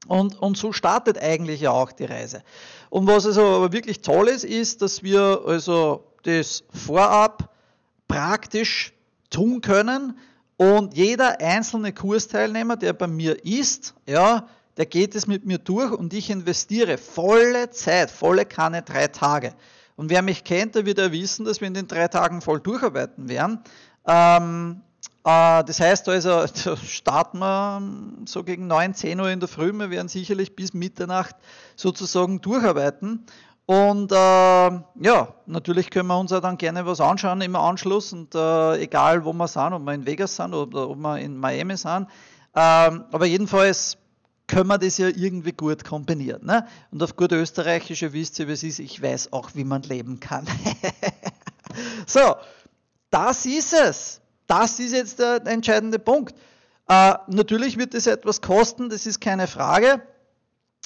Und, 0.06 0.40
und 0.40 0.56
so 0.56 0.72
startet 0.72 1.18
eigentlich 1.18 1.60
ja 1.60 1.72
auch 1.72 1.92
die 1.92 2.04
Reise. 2.04 2.42
Und 2.88 3.06
was 3.06 3.26
also 3.26 3.42
aber 3.42 3.72
wirklich 3.72 4.00
toll 4.00 4.28
ist, 4.28 4.44
ist, 4.44 4.80
dass 4.80 5.02
wir 5.02 5.42
also 5.44 6.04
das 6.22 6.62
vorab 6.72 7.52
praktisch 8.06 8.94
tun 9.30 9.60
können. 9.60 10.18
Und 10.56 10.96
jeder 10.96 11.40
einzelne 11.40 11.92
Kursteilnehmer, 11.92 12.76
der 12.76 12.92
bei 12.92 13.06
mir 13.06 13.44
ist, 13.44 13.94
ja, 14.06 14.48
der 14.76 14.86
geht 14.86 15.14
es 15.14 15.26
mit 15.26 15.44
mir 15.44 15.58
durch 15.58 15.92
und 15.92 16.12
ich 16.14 16.30
investiere 16.30 16.98
volle 16.98 17.70
Zeit, 17.70 18.10
volle 18.10 18.44
Kanne, 18.44 18.82
drei 18.82 19.08
Tage. 19.08 19.54
Und 19.96 20.10
wer 20.10 20.22
mich 20.22 20.44
kennt, 20.44 20.76
der 20.76 20.86
wird 20.86 20.98
ja 20.98 21.10
wissen, 21.10 21.44
dass 21.44 21.60
wir 21.60 21.66
in 21.66 21.74
den 21.74 21.88
drei 21.88 22.06
Tagen 22.06 22.40
voll 22.40 22.60
durcharbeiten 22.60 23.28
werden. 23.28 23.60
Ähm, 24.06 24.82
äh, 25.24 25.64
das 25.64 25.80
heißt 25.80 26.08
also, 26.08 26.46
starten 26.86 27.38
wir 27.38 27.82
so 28.26 28.44
gegen 28.44 28.68
9, 28.68 28.94
10 28.94 29.20
Uhr 29.20 29.30
in 29.30 29.40
der 29.40 29.48
Früh. 29.48 29.72
Wir 29.72 29.90
werden 29.90 30.08
sicherlich 30.08 30.54
bis 30.54 30.72
Mitternacht 30.72 31.34
sozusagen 31.76 32.40
durcharbeiten. 32.40 33.26
Und 33.68 34.12
äh, 34.12 34.14
ja, 34.14 35.28
natürlich 35.44 35.90
können 35.90 36.08
wir 36.08 36.18
uns 36.18 36.30
ja 36.30 36.40
dann 36.40 36.56
gerne 36.56 36.86
was 36.86 37.02
anschauen 37.02 37.42
im 37.42 37.54
Anschluss 37.54 38.14
und 38.14 38.34
äh, 38.34 38.78
egal 38.78 39.26
wo 39.26 39.34
wir 39.34 39.46
sind, 39.46 39.74
ob 39.74 39.82
wir 39.82 39.92
in 39.92 40.06
Vegas 40.06 40.36
sind 40.36 40.54
oder 40.54 40.88
ob 40.88 40.96
wir 40.96 41.18
in 41.18 41.36
Miami 41.36 41.76
sind. 41.76 42.06
Ähm, 42.54 43.04
aber 43.12 43.26
jedenfalls 43.26 43.98
können 44.46 44.68
wir 44.68 44.78
das 44.78 44.96
ja 44.96 45.08
irgendwie 45.08 45.52
gut 45.52 45.84
kombinieren. 45.84 46.46
Ne? 46.46 46.66
Und 46.90 47.02
auf 47.02 47.14
gut 47.14 47.30
Österreichische 47.32 48.14
wisst 48.14 48.38
ihr, 48.38 48.48
wie 48.48 48.52
es 48.52 48.62
ist, 48.62 48.78
ich 48.78 49.02
weiß 49.02 49.34
auch, 49.34 49.50
wie 49.52 49.64
man 49.64 49.82
leben 49.82 50.18
kann. 50.18 50.46
so, 52.06 52.36
das 53.10 53.44
ist 53.44 53.74
es. 53.74 54.22
Das 54.46 54.80
ist 54.80 54.92
jetzt 54.92 55.18
der, 55.18 55.46
entscheidende 55.46 55.98
Punkt. 55.98 56.34
Äh, 56.88 57.16
natürlich 57.26 57.76
wird 57.76 57.92
es 57.92 58.06
etwas 58.06 58.40
kosten, 58.40 58.88
das 58.88 59.04
ist 59.04 59.20
keine 59.20 59.46
Frage. 59.46 60.00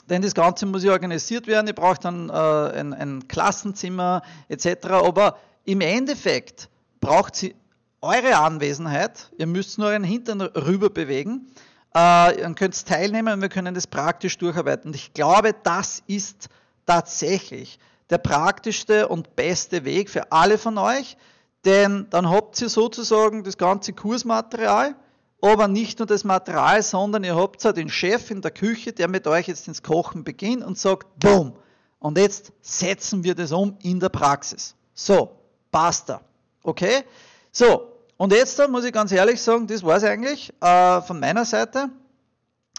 Denn 0.09 0.23
das 0.23 0.35
Ganze 0.35 0.67
muss 0.67 0.85
ja 0.85 0.93
organisiert 0.93 1.47
werden, 1.47 1.67
ihr 1.67 1.75
braucht 1.75 2.05
dann 2.05 2.29
äh, 2.29 2.33
ein, 2.33 2.93
ein 2.93 3.29
Klassenzimmer 3.29 4.23
etc. 4.49 4.87
Aber 4.89 5.39
im 5.65 5.81
Endeffekt 5.81 6.69
braucht 7.01 7.37
sie 7.37 7.55
eure 8.01 8.37
Anwesenheit. 8.37 9.31
Ihr 9.39 9.47
müsst 9.47 9.79
nur 9.79 9.89
euren 9.89 10.05
Hintern 10.05 10.41
rüber 10.41 10.91
bewegen. 10.91 11.47
Äh, 11.95 12.41
ihr 12.41 12.55
könnt 12.55 12.85
teilnehmen 12.87 13.35
und 13.35 13.43
wir 13.43 13.49
können 13.49 13.75
das 13.75 13.87
praktisch 13.87 14.39
durcharbeiten. 14.39 14.91
Und 14.91 14.97
ich 14.97 15.15
glaube, 15.15 15.55
das 15.63 16.03
ist 16.07 16.49
tatsächlich 16.85 17.79
der 18.11 18.19
praktischste 18.19 19.09
und 19.09 19.37
beste 19.37 19.85
Weg 19.85 20.11
für 20.11 20.33
alle 20.33 20.59
von 20.59 20.79
euch, 20.79 21.17
denn 21.65 22.07
dann 22.11 22.29
habt 22.29 22.61
ihr 22.61 22.69
sozusagen 22.69 23.45
das 23.45 23.57
ganze 23.57 23.93
Kursmaterial 23.93 24.95
aber 25.43 25.69
nicht 25.69 25.99
nur 25.99 26.07
das 26.07 26.25
Material, 26.25 26.83
sondern 26.83 27.25
ihr 27.25 27.37
habt 27.37 27.65
den 27.77 27.91
Chef 27.91 28.31
in 28.31 28.41
der 28.41 28.53
Küche, 28.53 28.93
der 28.93 29.09
mit 29.09 29.27
euch 29.27 29.49
jetzt 29.49 29.67
ins 29.69 29.83
Kochen 29.83 30.25
beginnt 30.25 30.65
und 30.65 30.79
sagt, 30.79 31.07
boom, 31.19 31.55
und 31.99 32.17
jetzt 32.17 32.53
setzen 32.63 33.25
wir 33.25 33.35
das 33.35 33.53
um 33.53 33.77
in 33.83 34.01
der 34.01 34.09
Praxis. 34.09 34.75
So, 34.95 35.33
basta. 35.71 36.21
Okay? 36.63 37.03
So, 37.51 37.93
und 38.17 38.33
jetzt 38.33 38.61
muss 38.69 38.85
ich 38.85 38.93
ganz 38.93 39.11
ehrlich 39.11 39.43
sagen, 39.43 39.67
das 39.67 39.83
war 39.83 39.97
es 39.97 40.05
eigentlich 40.05 40.53
äh, 40.61 41.01
von 41.03 41.19
meiner 41.19 41.45
Seite 41.45 41.89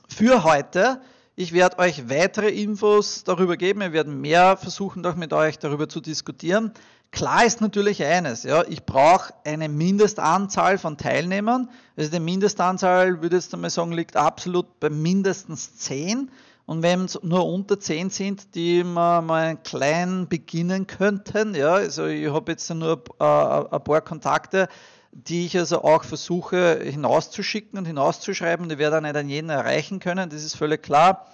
für 0.08 0.44
heute. 0.46 1.02
Ich 1.36 1.52
werde 1.52 1.80
euch 1.80 2.10
weitere 2.10 2.50
Infos 2.50 3.24
darüber 3.24 3.58
geben. 3.58 3.82
Wir 3.82 3.92
werden 3.92 4.22
mehr 4.22 4.56
versuchen, 4.56 5.06
auch 5.06 5.16
mit 5.16 5.34
euch 5.34 5.60
darüber 5.60 5.90
zu 5.90 6.00
diskutieren. 6.00 6.72
Klar 7.14 7.46
ist 7.46 7.62
natürlich 7.62 8.04
eines, 8.04 8.42
ja, 8.42 8.64
ich 8.68 8.88
brauche 8.88 9.36
eine 9.46 9.70
Mindestanzahl 9.70 10.80
von 10.80 10.98
Teilnehmern. 10.98 11.70
Also 11.96 12.10
die 12.10 12.20
Mindestanzahl, 12.20 13.22
würde 13.22 13.38
ich 13.38 13.44
jetzt 13.44 13.54
einmal 13.54 13.70
sagen, 13.70 13.92
liegt 13.92 14.18
absolut 14.18 14.80
bei 14.80 14.90
mindestens 14.90 15.78
10. 15.78 16.32
Und 16.66 16.82
wenn 16.82 17.06
es 17.06 17.22
nur 17.22 17.46
unter 17.46 17.80
10 17.80 18.10
sind, 18.10 18.56
die 18.56 18.84
mal, 18.84 19.22
mal 19.22 19.58
klein 19.58 20.28
beginnen 20.28 20.88
könnten, 20.88 21.54
ja, 21.54 21.76
also 21.76 22.08
ich 22.08 22.34
habe 22.34 22.52
jetzt 22.52 22.68
nur 22.74 23.04
äh, 23.20 23.24
ein 23.24 23.84
paar 23.84 24.02
Kontakte, 24.02 24.68
die 25.12 25.46
ich 25.46 25.56
also 25.56 25.84
auch 25.84 26.04
versuche 26.04 26.80
hinauszuschicken 26.84 27.78
und 27.78 27.86
hinauszuschreiben, 27.86 28.70
die 28.70 28.80
werde 28.80 28.96
ich 28.98 29.04
nicht 29.04 29.16
an 29.16 29.30
jeden 29.30 29.50
erreichen 29.52 30.00
können, 30.00 30.32
das 30.32 30.44
ist 30.44 30.56
völlig 30.56 30.82
klar. 30.82 31.28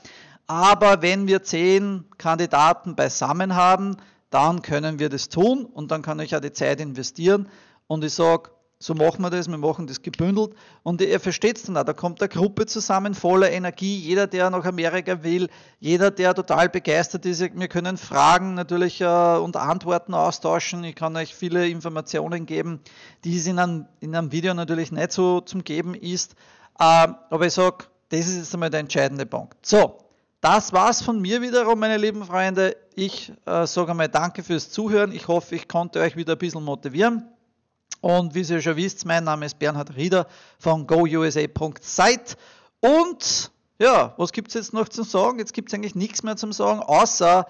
Aber 0.45 1.01
wenn 1.01 1.27
wir 1.27 1.41
10 1.41 2.03
Kandidaten 2.17 2.97
beisammen 2.97 3.55
haben, 3.55 3.95
dann 4.29 4.61
können 4.61 4.99
wir 4.99 5.09
das 5.09 5.29
tun 5.29 5.65
und 5.65 5.91
dann 5.91 6.01
kann 6.01 6.19
ich 6.19 6.31
ja 6.31 6.39
die 6.39 6.51
Zeit 6.51 6.79
investieren. 6.79 7.49
Und 7.87 8.03
ich 8.03 8.13
sage, 8.13 8.51
so 8.81 8.93
machen 8.93 9.21
wir 9.21 9.29
das, 9.29 9.49
wir 9.49 9.57
machen 9.57 9.87
das 9.87 10.01
gebündelt. 10.01 10.53
Und 10.83 11.01
ihr 11.01 11.19
versteht 11.19 11.57
es 11.57 11.63
dann 11.63 11.75
auch, 11.75 11.83
da 11.83 11.91
kommt 11.91 12.21
eine 12.21 12.29
Gruppe 12.29 12.65
zusammen 12.65 13.13
voller 13.13 13.51
Energie, 13.51 13.97
jeder, 13.97 14.25
der 14.25 14.49
nach 14.49 14.63
Amerika 14.63 15.21
will, 15.21 15.49
jeder, 15.79 16.11
der 16.11 16.33
total 16.33 16.69
begeistert 16.69 17.25
ist, 17.25 17.41
wir 17.41 17.67
können 17.67 17.97
Fragen 17.97 18.53
natürlich 18.53 19.01
äh, 19.01 19.05
und 19.05 19.57
Antworten 19.57 20.13
austauschen, 20.13 20.85
ich 20.85 20.95
kann 20.95 21.17
euch 21.17 21.35
viele 21.35 21.67
Informationen 21.67 22.45
geben, 22.45 22.79
die 23.25 23.35
es 23.35 23.47
in 23.47 23.59
einem, 23.59 23.85
in 23.99 24.15
einem 24.15 24.31
Video 24.31 24.53
natürlich 24.53 24.93
nicht 24.93 25.11
so 25.11 25.41
zum 25.41 25.65
Geben 25.65 25.93
ist, 25.93 26.35
äh, 26.79 27.07
aber 27.29 27.47
ich 27.47 27.53
sage, 27.53 27.85
das 28.09 28.27
ist 28.27 28.37
jetzt 28.37 28.53
einmal 28.53 28.69
der 28.69 28.79
entscheidende 28.79 29.25
Punkt. 29.25 29.65
So, 29.65 29.97
das 30.41 30.71
war's 30.71 31.01
von 31.01 31.19
mir 31.19 31.41
wiederum, 31.41 31.79
meine 31.79 31.97
lieben 31.97 32.23
Freunde. 32.23 32.77
Ich 33.01 33.31
äh, 33.45 33.65
sage 33.65 33.91
einmal 33.91 34.09
Danke 34.09 34.43
fürs 34.43 34.71
Zuhören. 34.71 35.13
Ich 35.13 35.29
hoffe, 35.29 35.55
ich 35.55 35.69
konnte 35.69 36.01
euch 36.01 36.17
wieder 36.17 36.33
ein 36.33 36.38
bisschen 36.38 36.65
motivieren. 36.65 37.25
Und 38.01 38.35
wie 38.35 38.41
ihr 38.41 38.62
schon 38.62 38.75
wisst, 38.75 39.05
mein 39.05 39.23
Name 39.23 39.45
ist 39.45 39.57
Bernhard 39.57 39.95
Rieder 39.95 40.27
von 40.57 40.85
gousa.site. 40.85 42.35
Und 42.81 43.51
ja, 43.79 44.13
was 44.17 44.33
gibt 44.33 44.49
es 44.49 44.55
jetzt 44.55 44.73
noch 44.73 44.89
zu 44.89 45.03
sagen? 45.03 45.39
Jetzt 45.39 45.53
gibt 45.53 45.69
es 45.69 45.73
eigentlich 45.73 45.95
nichts 45.95 46.23
mehr 46.23 46.35
zum 46.35 46.51
Sagen, 46.51 46.81
außer 46.81 47.47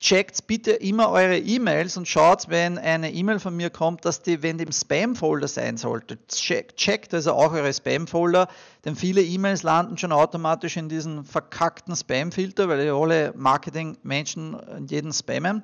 checkt 0.00 0.46
bitte 0.46 0.70
immer 0.70 1.10
eure 1.10 1.36
E-Mails 1.36 1.98
und 1.98 2.08
schaut, 2.08 2.48
wenn 2.48 2.78
eine 2.78 3.12
E-Mail 3.12 3.38
von 3.38 3.54
mir 3.54 3.68
kommt, 3.68 4.06
dass 4.06 4.22
die, 4.22 4.42
wenn 4.42 4.56
die 4.56 4.64
im 4.64 4.72
Spam-Folder 4.72 5.46
sein 5.46 5.76
sollte, 5.76 6.18
checkt 6.26 7.12
also 7.12 7.34
auch 7.34 7.52
eure 7.52 7.72
Spam-Folder, 7.72 8.48
denn 8.86 8.96
viele 8.96 9.22
E-Mails 9.22 9.62
landen 9.62 9.98
schon 9.98 10.12
automatisch 10.12 10.78
in 10.78 10.88
diesen 10.88 11.24
verkackten 11.24 11.94
Spam-Filter, 11.94 12.66
weil 12.70 12.86
ja 12.86 12.94
alle 12.94 13.34
Marketing-Menschen 13.36 14.86
jeden 14.88 15.12
spammen. 15.12 15.62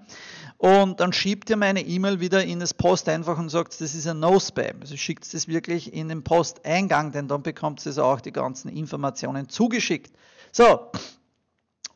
Und 0.59 1.01
dann 1.01 1.14
schiebt 1.14 1.49
ihr 1.49 1.57
meine 1.57 1.81
E-Mail 1.81 2.20
wieder 2.20 2.44
in 2.44 2.61
das 2.61 2.75
Post 2.75 3.09
einfach 3.09 3.38
und 3.38 3.49
sagt, 3.49 3.81
das 3.81 3.94
ist 3.94 4.07
ein 4.07 4.20
No-Spam. 4.20 4.81
Also 4.83 4.99
schickt 4.99 5.33
es 5.33 5.49
wirklich 5.49 5.94
in 5.94 6.09
den 6.09 6.22
Posteingang, 6.22 7.11
denn 7.11 7.27
dann 7.27 7.42
bekommt 7.42 7.81
ihr 7.87 7.90
also 7.90 8.05
auch 8.05 8.20
die 8.20 8.33
ganzen 8.33 8.68
Informationen 8.68 9.49
zugeschickt. 9.49 10.14
So, 10.53 10.90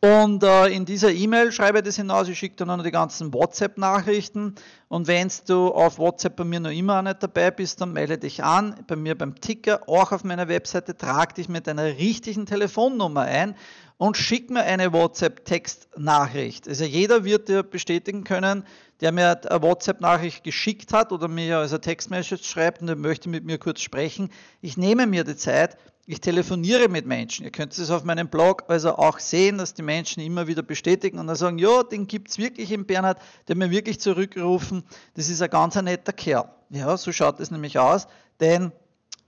Und 0.03 0.43
äh, 0.43 0.69
in 0.69 0.87
dieser 0.87 1.13
E-Mail 1.13 1.53
schreibe 1.53 1.79
ich 1.79 1.85
das 1.85 1.97
hinaus, 1.97 2.27
ich 2.27 2.39
schicke 2.39 2.57
dann 2.57 2.69
noch 2.69 2.83
die 2.83 2.91
ganzen 2.91 3.35
WhatsApp-Nachrichten. 3.35 4.55
Und 4.89 5.09
wenn 5.09 5.31
du 5.47 5.69
auf 5.69 5.99
WhatsApp 5.99 6.37
bei 6.37 6.45
mir 6.45 6.59
noch 6.59 6.71
immer 6.71 7.03
nicht 7.03 7.23
dabei 7.23 7.51
bist, 7.51 7.83
dann 7.83 7.93
melde 7.93 8.17
dich 8.17 8.43
an. 8.43 8.77
Bei 8.87 8.97
mir 8.97 9.17
beim 9.17 9.39
Ticker, 9.39 9.87
auch 9.89 10.13
auf 10.13 10.25
meiner 10.25 10.49
Webseite, 10.49 10.97
trag 10.97 11.35
dich 11.35 11.51
mit 11.51 11.67
deiner 11.67 11.85
richtigen 11.85 12.47
Telefonnummer 12.47 13.23
ein 13.23 13.55
und 13.99 14.17
schick 14.17 14.49
mir 14.49 14.63
eine 14.63 14.95
WhatsApp-Textnachricht. 14.95 16.67
Also 16.67 16.85
jeder 16.85 17.25
wird 17.25 17.51
dir 17.51 17.63
bestätigen 17.63 18.25
können, 18.25 18.65
der 19.03 19.13
mir 19.13 19.39
eine 19.51 19.63
WhatsApp-Nachricht 19.63 20.45
geschickt 20.45 20.95
hat 20.95 21.13
oder 21.13 21.29
mir 21.29 21.59
also 21.59 21.77
Textmessage 21.77 22.45
schreibt 22.45 22.81
und 22.81 22.89
er 22.89 22.97
möchte 22.97 23.29
mit 23.29 23.45
mir 23.45 23.59
kurz 23.59 23.83
sprechen. 23.83 24.31
Ich 24.63 24.79
nehme 24.79 25.07
mir 25.07 25.25
die 25.25 25.37
Zeit, 25.37 25.77
ich 26.11 26.21
telefoniere 26.21 26.89
mit 26.89 27.07
Menschen. 27.07 27.45
Ihr 27.45 27.53
könnt 27.53 27.79
es 27.79 27.89
auf 27.89 28.03
meinem 28.03 28.29
Blog 28.29 28.65
also 28.67 28.97
auch 28.97 29.21
sehen, 29.21 29.59
dass 29.59 29.75
die 29.75 29.83
Menschen 29.83 30.21
immer 30.21 30.49
wieder 30.49 30.63
bestätigen 30.63 31.21
und 31.21 31.29
dann 31.29 31.37
sagen, 31.37 31.59
ja, 31.59 31.85
den 31.85 32.09
gibt 32.09 32.31
es 32.31 32.39
wirklich 32.39 32.73
im 32.73 32.85
Bernhard, 32.85 33.19
der 33.47 33.57
mir 33.57 33.71
wirklich 33.71 34.01
zurückgerufen, 34.01 34.83
das 35.15 35.29
ist 35.29 35.41
ein 35.41 35.51
ganz 35.51 35.77
netter 35.77 36.13
Kerl. 36.13 36.51
Ja, 36.71 36.97
so 36.97 37.13
schaut 37.13 37.39
es 37.39 37.53
nämlich 37.53 37.79
aus, 37.79 38.09
denn 38.41 38.73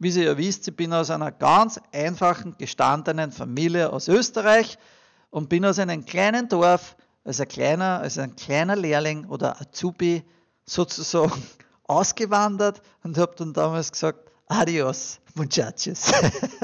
wie 0.00 0.10
Sie 0.10 0.24
ja 0.24 0.36
wisst, 0.36 0.66
ich 0.66 0.74
bin 0.74 0.92
aus 0.92 1.10
einer 1.10 1.30
ganz 1.30 1.80
einfachen, 1.92 2.56
gestandenen 2.58 3.30
Familie 3.30 3.92
aus 3.92 4.08
Österreich 4.08 4.76
und 5.30 5.48
bin 5.48 5.64
aus 5.64 5.78
einem 5.78 6.04
kleinen 6.04 6.48
Dorf 6.48 6.96
als 7.22 7.40
ein 7.40 7.46
kleiner, 7.46 8.00
als 8.00 8.18
ein 8.18 8.34
kleiner 8.34 8.74
Lehrling 8.74 9.26
oder 9.26 9.60
Azubi 9.60 10.24
sozusagen 10.66 11.40
ausgewandert 11.84 12.82
und 13.04 13.18
habe 13.18 13.36
dann 13.36 13.52
damals 13.52 13.92
gesagt, 13.92 14.21
adios, 14.48 15.20
muchachos. 15.34 16.12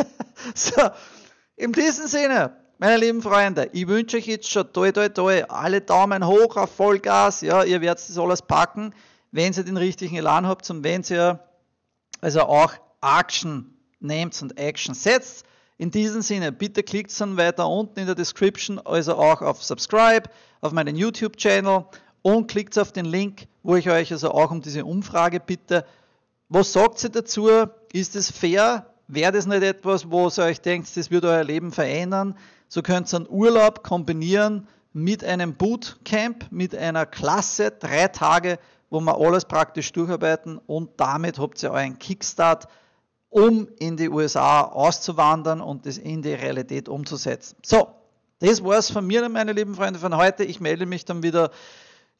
so, 0.55 0.91
in 1.57 1.73
diesem 1.73 2.07
Sinne, 2.07 2.57
meine 2.79 2.97
lieben 2.97 3.23
Freunde, 3.23 3.69
ich 3.73 3.89
wünsche 3.89 4.19
euch 4.19 4.27
jetzt 4.27 4.51
schon 4.51 4.73
toi 4.73 4.93
toi 4.93 5.09
toi, 5.09 5.43
alle 5.49 5.81
Daumen 5.81 6.27
hoch 6.27 6.57
auf 6.57 6.71
Vollgas, 6.71 7.41
ja, 7.41 7.65
ihr 7.65 7.81
werdet 7.81 8.09
das 8.09 8.19
alles 8.19 8.43
packen, 8.43 8.95
wenn 9.33 9.53
ihr 9.53 9.65
den 9.65 9.77
richtigen 9.77 10.17
Elan 10.17 10.47
habt 10.47 10.69
und 10.71 10.85
wenn 10.85 11.03
ihr 11.11 11.41
also 12.21 12.43
auch 12.43 12.73
Action 13.03 13.75
nehmt 14.01 14.41
und 14.43 14.59
Action 14.59 14.95
setzt. 14.95 15.45
In 15.77 15.91
diesem 15.91 16.23
Sinne, 16.23 16.51
bitte 16.51 16.83
klickt 16.83 17.19
dann 17.21 17.37
weiter 17.37 17.69
unten 17.69 18.01
in 18.01 18.07
der 18.07 18.15
Description, 18.15 18.81
also 18.85 19.17
auch 19.17 19.43
auf 19.43 19.63
Subscribe, 19.63 20.29
auf 20.61 20.73
meinen 20.73 20.97
YouTube-Channel 20.97 21.85
und 22.23 22.49
klickt 22.49 22.77
auf 22.79 22.93
den 22.93 23.05
Link, 23.05 23.47
wo 23.63 23.77
ich 23.77 23.89
euch 23.89 24.13
also 24.13 24.33
auch 24.33 24.51
um 24.51 24.61
diese 24.61 24.85
Umfrage 24.85 25.41
bitte. 25.41 25.85
Was 26.51 26.73
sagt 26.73 27.05
ihr 27.05 27.11
dazu? 27.11 27.49
Ist 27.93 28.17
es 28.17 28.31
fair? 28.31 28.87
Wäre 29.07 29.33
das 29.33 29.47
nicht 29.47 29.63
etwas, 29.63 30.11
wo 30.11 30.29
ihr 30.29 30.45
euch 30.45 30.61
denkt, 30.61 30.97
das 30.97 31.11
wird 31.11 31.25
euer 31.25 31.45
Leben 31.45 31.73
verändern? 31.73 32.37
So 32.69 32.81
könnt 32.81 33.13
ihr 33.13 33.19
einen 33.19 33.29
Urlaub 33.29 33.83
kombinieren 33.83 34.67
mit 34.95 35.23
einem 35.25 35.55
Bootcamp, 35.55 36.51
mit 36.51 36.75
einer 36.75 37.05
Klasse, 37.05 37.71
drei 37.71 38.09
Tage, 38.09 38.59
wo 38.89 39.01
wir 39.01 39.19
alles 39.19 39.45
praktisch 39.45 39.93
durcharbeiten 39.93 40.59
und 40.67 40.99
damit 40.99 41.39
habt 41.39 41.63
ihr 41.63 41.71
euren 41.71 41.99
Kickstart 41.99 42.69
um 43.29 43.69
in 43.79 43.99
die 43.99 44.09
USA 44.09 44.63
auszuwandern 44.63 45.61
und 45.61 45.85
das 45.85 45.99
in 45.99 46.23
die 46.23 46.33
Realität 46.33 46.89
umzusetzen. 46.89 47.57
So, 47.63 47.89
das 48.39 48.65
war's 48.65 48.91
von 48.91 49.07
mir, 49.07 49.29
meine 49.29 49.53
lieben 49.53 49.75
Freunde, 49.75 49.99
von 49.99 50.17
heute. 50.17 50.45
Ich 50.45 50.61
melde 50.61 50.87
mich 50.87 51.05
dann 51.05 51.23
wieder 51.23 51.51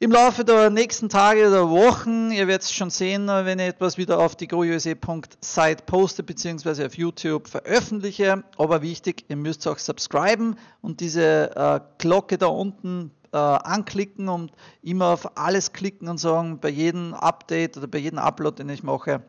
im 0.01 0.11
Laufe 0.11 0.45
der 0.45 0.69
nächsten 0.69 1.09
Tage 1.09 1.49
oder 1.49 1.69
Wochen. 1.69 2.31
Ihr 2.31 2.47
werdet 2.47 2.63
es 2.63 2.71
schon 2.71 2.89
sehen, 2.89 3.27
wenn 3.27 3.59
ich 3.59 3.67
etwas 3.67 3.97
wieder 3.97 4.19
auf 4.19 4.37
die 4.37 4.47
grousa.site 4.47 5.83
poste 5.85 6.23
bzw. 6.23 6.85
auf 6.85 6.97
YouTube 6.97 7.49
veröffentliche. 7.49 8.45
Aber 8.57 8.81
wichtig, 8.81 9.25
ihr 9.27 9.35
müsst 9.35 9.67
auch 9.67 9.77
subscriben 9.77 10.55
und 10.81 11.01
diese 11.01 11.53
äh, 11.53 11.79
Glocke 11.97 12.37
da 12.37 12.45
unten 12.45 13.11
äh, 13.33 13.37
anklicken 13.37 14.29
und 14.29 14.53
immer 14.81 15.07
auf 15.07 15.37
alles 15.37 15.73
klicken 15.73 16.07
und 16.07 16.17
sagen, 16.17 16.61
bei 16.61 16.69
jedem 16.69 17.13
Update 17.13 17.75
oder 17.75 17.87
bei 17.87 17.97
jedem 17.97 18.19
Upload, 18.19 18.63
den 18.63 18.69
ich 18.69 18.83
mache, 18.83 19.21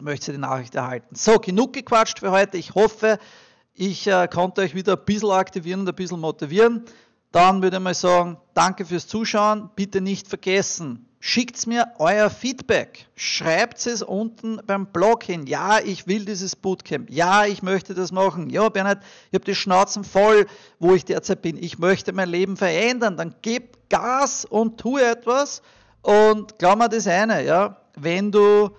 möchte 0.00 0.32
die 0.32 0.38
Nachricht 0.38 0.74
erhalten. 0.74 1.14
So, 1.14 1.38
genug 1.38 1.72
gequatscht 1.72 2.18
für 2.18 2.30
heute. 2.30 2.58
Ich 2.58 2.74
hoffe, 2.74 3.18
ich 3.72 4.06
äh, 4.06 4.28
konnte 4.28 4.60
euch 4.60 4.74
wieder 4.74 4.98
ein 4.98 5.04
bisschen 5.06 5.30
aktivieren 5.30 5.80
und 5.80 5.88
ein 5.88 5.94
bisschen 5.94 6.20
motivieren. 6.20 6.84
Dann 7.34 7.62
würde 7.62 7.78
ich 7.78 7.82
mal 7.82 7.94
sagen, 7.94 8.36
danke 8.54 8.84
fürs 8.84 9.08
Zuschauen. 9.08 9.68
Bitte 9.74 10.00
nicht 10.00 10.28
vergessen, 10.28 11.08
schickt 11.18 11.66
mir 11.66 11.88
euer 11.98 12.30
Feedback. 12.30 13.08
Schreibt 13.16 13.84
es 13.88 14.04
unten 14.04 14.60
beim 14.64 14.86
Blog 14.86 15.24
hin. 15.24 15.44
Ja, 15.48 15.80
ich 15.80 16.06
will 16.06 16.26
dieses 16.26 16.54
Bootcamp. 16.54 17.10
Ja, 17.10 17.44
ich 17.44 17.60
möchte 17.60 17.92
das 17.92 18.12
machen. 18.12 18.50
Ja, 18.50 18.68
Bernhard, 18.68 19.02
ich 19.32 19.34
habe 19.34 19.44
die 19.44 19.56
Schnauzen 19.56 20.04
voll, 20.04 20.46
wo 20.78 20.94
ich 20.94 21.04
derzeit 21.06 21.42
bin. 21.42 21.60
Ich 21.60 21.76
möchte 21.80 22.12
mein 22.12 22.28
Leben 22.28 22.56
verändern. 22.56 23.16
Dann 23.16 23.34
gib 23.42 23.90
Gas 23.90 24.44
und 24.44 24.78
tu 24.78 24.98
etwas. 24.98 25.60
Und 26.02 26.60
glaub 26.60 26.78
mir 26.78 26.88
das 26.88 27.08
eine, 27.08 27.44
ja, 27.44 27.78
wenn 27.96 28.30
du 28.30 28.70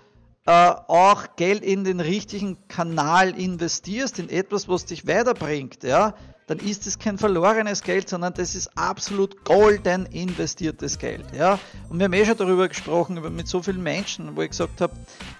äh, 0.45 0.51
auch 0.87 1.35
Geld 1.35 1.61
in 1.61 1.83
den 1.83 1.99
richtigen 1.99 2.69
Kanal 2.69 3.37
investierst, 3.37 4.17
in 4.17 4.29
etwas, 4.29 4.69
was 4.69 4.85
dich 4.85 5.05
weiterbringt, 5.05 5.83
ja, 5.83 6.13
dann 6.47 6.59
ist 6.59 6.85
es 6.85 6.99
kein 6.99 7.17
verlorenes 7.17 7.81
Geld, 7.81 8.07
sondern 8.07 8.33
das 8.33 8.53
ist 8.53 8.77
absolut 8.77 9.43
golden 9.45 10.05
investiertes 10.05 10.99
Geld. 10.99 11.25
Ja? 11.35 11.57
Und 11.89 11.97
wir 11.97 12.05
haben 12.05 12.13
eh 12.13 12.25
schon 12.25 12.37
darüber 12.37 12.67
gesprochen, 12.67 13.19
mit 13.35 13.47
so 13.47 13.63
vielen 13.63 13.81
Menschen, 13.81 14.35
wo 14.35 14.41
ich 14.41 14.51
gesagt 14.51 14.79
habe, 14.81 14.93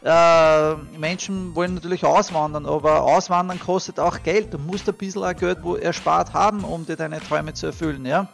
äh, 0.03 0.97
Menschen 0.97 1.53
wollen 1.53 1.75
natürlich 1.75 2.03
auswandern, 2.03 2.65
aber 2.65 3.03
auswandern 3.03 3.59
kostet 3.59 3.99
auch 3.99 4.23
Geld. 4.23 4.53
Du 4.53 4.57
musst 4.57 4.89
ein 4.89 4.95
bisschen 4.95 5.23
auch 5.23 5.35
Geld 5.35 5.59
wo 5.61 5.75
erspart 5.75 6.33
haben, 6.33 6.63
um 6.63 6.85
dir 6.85 6.95
deine 6.95 7.19
Träume 7.19 7.53
zu 7.53 7.67
erfüllen. 7.67 8.05
Ja? 8.05 8.29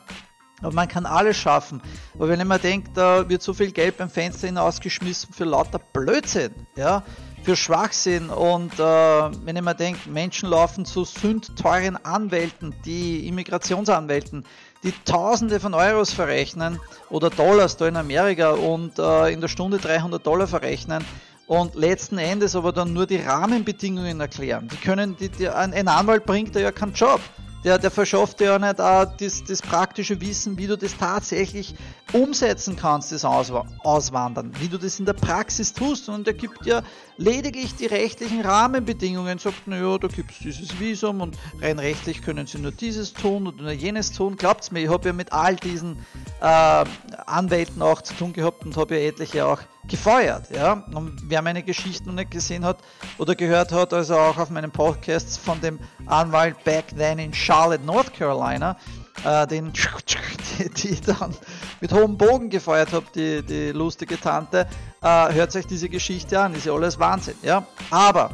Aber 0.62 0.74
man 0.74 0.88
kann 0.88 1.06
alles 1.06 1.38
schaffen. 1.38 1.82
Aber 2.16 2.30
wenn 2.30 2.40
ich 2.40 2.46
mir 2.46 2.60
denke, 2.60 2.92
da 2.94 3.28
wird 3.28 3.42
so 3.42 3.54
viel 3.54 3.72
Geld 3.72 3.98
beim 3.98 4.10
Fenster 4.10 4.48
hinausgeschmissen 4.48 5.34
für 5.34 5.44
lauter 5.44 5.80
Blödsinn, 5.80 6.54
ja, 6.76 7.04
für 7.44 7.56
Schwachsinn. 7.56 8.30
Und 8.30 8.74
äh, 8.74 8.80
wenn 8.80 9.56
ich 9.56 9.62
mir 9.62 9.76
denke, 9.76 10.10
Menschen 10.10 10.50
laufen 10.50 10.86
zu 10.86 11.04
sündteuren 11.04 11.98
Anwälten, 12.06 12.74
die 12.86 13.28
Immigrationsanwälten, 13.28 14.46
die 14.84 14.94
Tausende 15.06 15.60
von 15.60 15.74
Euros 15.74 16.12
verrechnen 16.12 16.80
oder 17.10 17.30
Dollars 17.30 17.78
da 17.78 17.88
in 17.88 17.98
Amerika 17.98 18.52
und 18.52 18.98
äh, 18.98 19.32
in 19.32 19.42
der 19.42 19.48
Stunde 19.48 19.78
300 19.78 20.26
Dollar 20.26 20.48
verrechnen 20.48 21.06
und 21.48 21.76
letzten 21.76 22.18
Endes 22.18 22.56
aber 22.56 22.72
dann 22.72 22.94
nur 22.94 23.06
die 23.06 23.18
Rahmenbedingungen 23.18 24.20
erklären. 24.20 24.70
Die 24.72 24.78
können, 24.78 25.16
die, 25.18 25.30
die, 25.30 25.50
ein 25.50 25.88
Anwalt 25.88 26.26
bringt 26.26 26.56
ja 26.56 26.72
keinen 26.72 26.94
Job 26.94 27.22
der, 27.64 27.78
der 27.78 27.92
verschafft 27.92 28.40
dir 28.40 28.46
ja 28.46 28.60
nicht 28.60 28.82
auch 28.82 29.06
das, 29.06 29.44
das 29.44 29.62
praktische 29.62 30.20
Wissen, 30.22 30.58
wie 30.58 30.68
du 30.68 30.78
das 30.78 30.98
tatsächlich 30.98 31.76
umsetzen 32.14 32.76
kannst, 32.76 33.12
das 33.12 33.26
Auswandern, 33.26 34.52
wie 34.60 34.68
du 34.68 34.78
das 34.78 35.00
in 35.00 35.06
der 35.06 35.14
Praxis 35.14 35.74
tust. 35.74 36.10
Und 36.10 36.28
er 36.28 36.34
gibt 36.34 36.66
dir 36.66 36.84
lediglich 37.18 37.76
die 37.76 37.86
rechtlichen 37.86 38.42
Rahmenbedingungen, 38.42 39.40
sagt, 39.40 39.68
naja, 39.68 39.98
da 39.98 40.08
gibt 40.08 40.32
es 40.32 40.40
dieses 40.40 40.80
Visum 40.80 41.22
und 41.22 41.38
rein 41.62 41.80
rechtlich 41.80 42.22
können 42.22 42.48
sie 42.48 42.60
nur 42.60 42.72
dieses 42.72 43.14
tun 43.14 43.48
oder 43.48 43.64
nur 43.64 43.72
jenes 43.72 44.12
tun. 44.12 44.36
Glaubt's 44.36 44.72
mir, 44.72 44.82
ich 44.82 44.90
habe 44.90 45.08
ja 45.08 45.14
mit 45.14 45.32
all 45.32 45.56
diesen 45.56 45.98
äh, 46.42 46.86
Anwälten 47.26 47.82
auch 47.82 48.02
zu 48.02 48.14
tun 48.14 48.34
gehabt 48.34 48.66
und 48.66 48.76
habe 48.78 48.98
ja 48.98 49.08
etliche 49.08 49.46
auch 49.46 49.60
gefeuert. 49.88 50.50
Ja? 50.52 50.84
Und 50.94 51.30
wer 51.30 51.42
meine 51.42 51.64
Geschichten 51.64 52.10
noch 52.10 52.16
nicht 52.16 52.32
gesehen 52.32 52.66
hat 52.66 52.80
oder 53.18 53.36
gehört 53.36 53.72
hat, 53.72 53.94
also 53.94 54.16
auch 54.16 54.38
auf 54.38 54.50
meinen 54.50 54.72
Podcasts 54.72 55.38
von 55.38 55.60
dem 55.62 55.80
Anwalt 56.06 56.64
back 56.64 56.86
then 56.98 57.20
in 57.20 57.34
Charlotte, 57.34 57.84
North 57.84 58.14
Carolina, 58.14 58.78
äh, 59.24 59.48
den 59.48 59.72
die, 60.60 60.70
die 60.70 61.02
dann 61.02 61.34
mit 61.80 61.94
hohem 61.94 62.18
Bogen 62.18 62.50
gefeuert 62.50 62.94
habe, 62.94 63.06
die, 63.14 63.44
die 63.44 63.72
lustige 63.72 64.20
Tante, 64.20 64.68
äh, 65.02 65.34
hört 65.34 65.56
euch 65.56 65.68
diese 65.68 65.90
Geschichte 65.90 66.40
an, 66.40 66.56
ist 66.56 66.66
ja 66.66 66.74
alles 66.74 67.00
Wahnsinn. 67.00 67.36
Ja? 67.44 67.66
Aber 67.90 68.32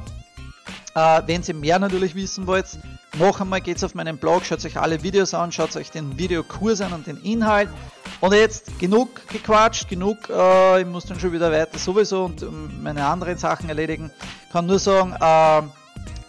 äh, 0.96 1.22
wenn 1.26 1.44
ihr 1.44 1.54
mehr 1.54 1.80
natürlich 1.80 2.16
wissen 2.16 2.48
wollt, 2.48 2.66
noch 3.18 3.40
einmal 3.40 3.62
geht's 3.62 3.84
auf 3.84 3.96
meinen 3.96 4.18
Blog, 4.18 4.46
schaut 4.46 4.64
euch 4.66 4.78
alle 4.78 5.02
Videos 5.04 5.34
an, 5.34 5.52
schaut 5.52 5.76
euch 5.76 5.92
den 5.92 6.18
Videokurs 6.18 6.82
an 6.82 6.94
und 6.94 7.08
den 7.08 7.18
Inhalt. 7.18 7.70
Und 8.20 8.34
jetzt 8.34 8.80
genug 8.80 9.28
gequatscht, 9.28 9.90
genug, 9.90 10.30
äh, 10.30 10.82
ich 10.82 10.88
muss 10.88 11.06
dann 11.06 11.20
schon 11.20 11.34
wieder 11.34 11.52
weiter 11.52 11.78
sowieso 11.78 12.26
und 12.26 12.42
ähm, 12.42 12.82
meine 12.82 13.06
anderen 13.06 13.38
Sachen 13.38 13.70
erledigen. 13.70 14.12
Kann 14.52 14.66
nur 14.66 14.80
sagen, 14.80 15.16
äh, 15.20 15.62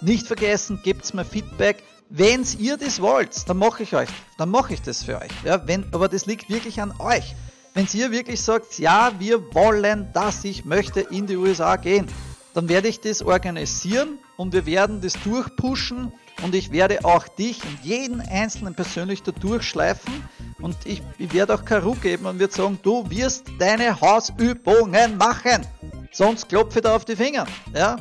nicht 0.05 0.27
vergessen, 0.27 0.81
gebt 0.83 1.13
mir 1.15 1.25
Feedback. 1.25 1.83
Wenn 2.11 2.47
ihr 2.59 2.79
das 2.79 3.03
wollt, 3.03 3.49
dann 3.49 3.59
mache 3.59 3.83
ich 3.83 3.95
euch, 3.95 4.09
dann 4.39 4.51
mache 4.51 4.73
ich 4.73 4.81
das 4.81 5.05
für 5.05 5.21
euch. 5.21 5.31
Ja, 5.45 5.67
wenn, 5.67 5.85
aber 5.93 6.09
das 6.09 6.25
liegt 6.25 6.49
wirklich 6.49 6.81
an 6.81 6.95
euch. 6.99 7.35
Wenn 7.75 7.87
ihr 7.93 8.11
wirklich 8.11 8.41
sagt, 8.41 8.79
ja, 8.79 9.13
wir 9.19 9.55
wollen 9.55 10.09
das, 10.15 10.43
ich 10.45 10.65
möchte 10.65 11.01
in 11.01 11.27
die 11.27 11.37
USA 11.37 11.77
gehen, 11.77 12.09
dann 12.55 12.69
werde 12.69 12.89
ich 12.89 13.01
das 13.01 13.23
organisieren 13.23 14.19
und 14.37 14.55
wir 14.55 14.65
werden 14.65 15.03
das 15.03 15.15
durchpushen 15.23 16.11
und 16.43 16.55
ich 16.55 16.73
werde 16.73 17.05
auch 17.05 17.29
dich 17.29 17.63
und 17.63 17.85
jeden 17.85 18.21
Einzelnen 18.21 18.75
persönlich 18.75 19.23
da 19.23 19.33
durchschleifen 19.33 20.13
und 20.61 20.77
ich, 20.85 21.03
ich 21.19 21.33
werde 21.35 21.55
auch 21.55 21.65
Karu 21.65 21.95
geben 21.95 22.27
und 22.27 22.39
wird 22.39 22.53
sagen, 22.53 22.79
du 22.83 23.09
wirst 23.11 23.45
deine 23.59 24.01
Hausübungen 24.01 25.19
machen. 25.19 25.67
Sonst 26.11 26.49
klopfe 26.49 26.81
da 26.81 26.97
auf 26.97 27.05
die 27.05 27.17
Finger. 27.17 27.47
Ja? 27.75 27.99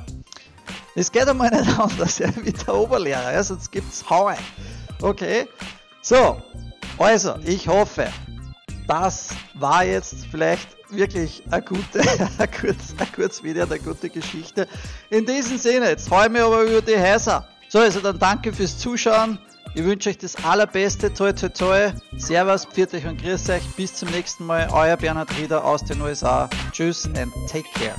Das 0.98 1.12
geht 1.12 1.28
einmal 1.28 1.52
nicht 1.52 1.80
anders, 1.80 2.18
ja, 2.18 2.28
wie 2.42 2.52
der 2.52 2.74
Oberlehrer, 2.74 3.32
ja, 3.32 3.44
sonst 3.44 3.72
gibt's 3.72 4.10
Haue. 4.10 4.36
Okay? 5.00 5.48
So, 6.02 6.42
Also, 6.98 7.36
ich 7.46 7.68
hoffe, 7.68 8.08
das 8.88 9.30
war 9.54 9.84
jetzt 9.84 10.26
vielleicht 10.32 10.68
wirklich 10.90 11.44
ein, 11.52 11.64
gute, 11.64 12.00
ein, 12.40 12.50
kurz, 12.52 12.96
ein 12.98 13.08
kurz 13.16 13.44
Video, 13.44 13.66
eine 13.66 13.78
gute 13.78 14.10
Geschichte. 14.10 14.68
In 15.12 15.28
diesem 15.28 15.60
Sinne, 15.60 15.90
jetzt 15.90 16.10
freue 16.10 16.26
ich 16.26 16.32
mich 16.32 16.42
aber 16.42 16.64
über 16.64 16.82
die 16.82 16.98
Häuser. 16.98 17.48
So, 17.70 17.78
also 17.78 18.00
dann 18.00 18.18
danke 18.18 18.52
fürs 18.52 18.80
Zuschauen. 18.80 19.38
Ich 19.76 19.84
wünsche 19.84 20.10
euch 20.10 20.18
das 20.18 20.36
allerbeste. 20.44 21.14
Toi, 21.14 21.32
toi, 21.34 21.50
toi. 21.50 21.92
Servus, 22.18 22.66
pfiat 22.66 22.96
euch 22.96 23.06
und 23.06 23.22
grüß 23.22 23.50
euch. 23.52 23.62
Bis 23.76 23.94
zum 23.94 24.10
nächsten 24.10 24.46
Mal. 24.48 24.68
Euer 24.72 24.98
Bernhard 24.98 25.30
Rieder 25.38 25.64
aus 25.64 25.84
den 25.84 26.02
USA. 26.02 26.50
Tschüss 26.72 27.06
and 27.06 27.32
take 27.48 27.68
care. 27.76 27.96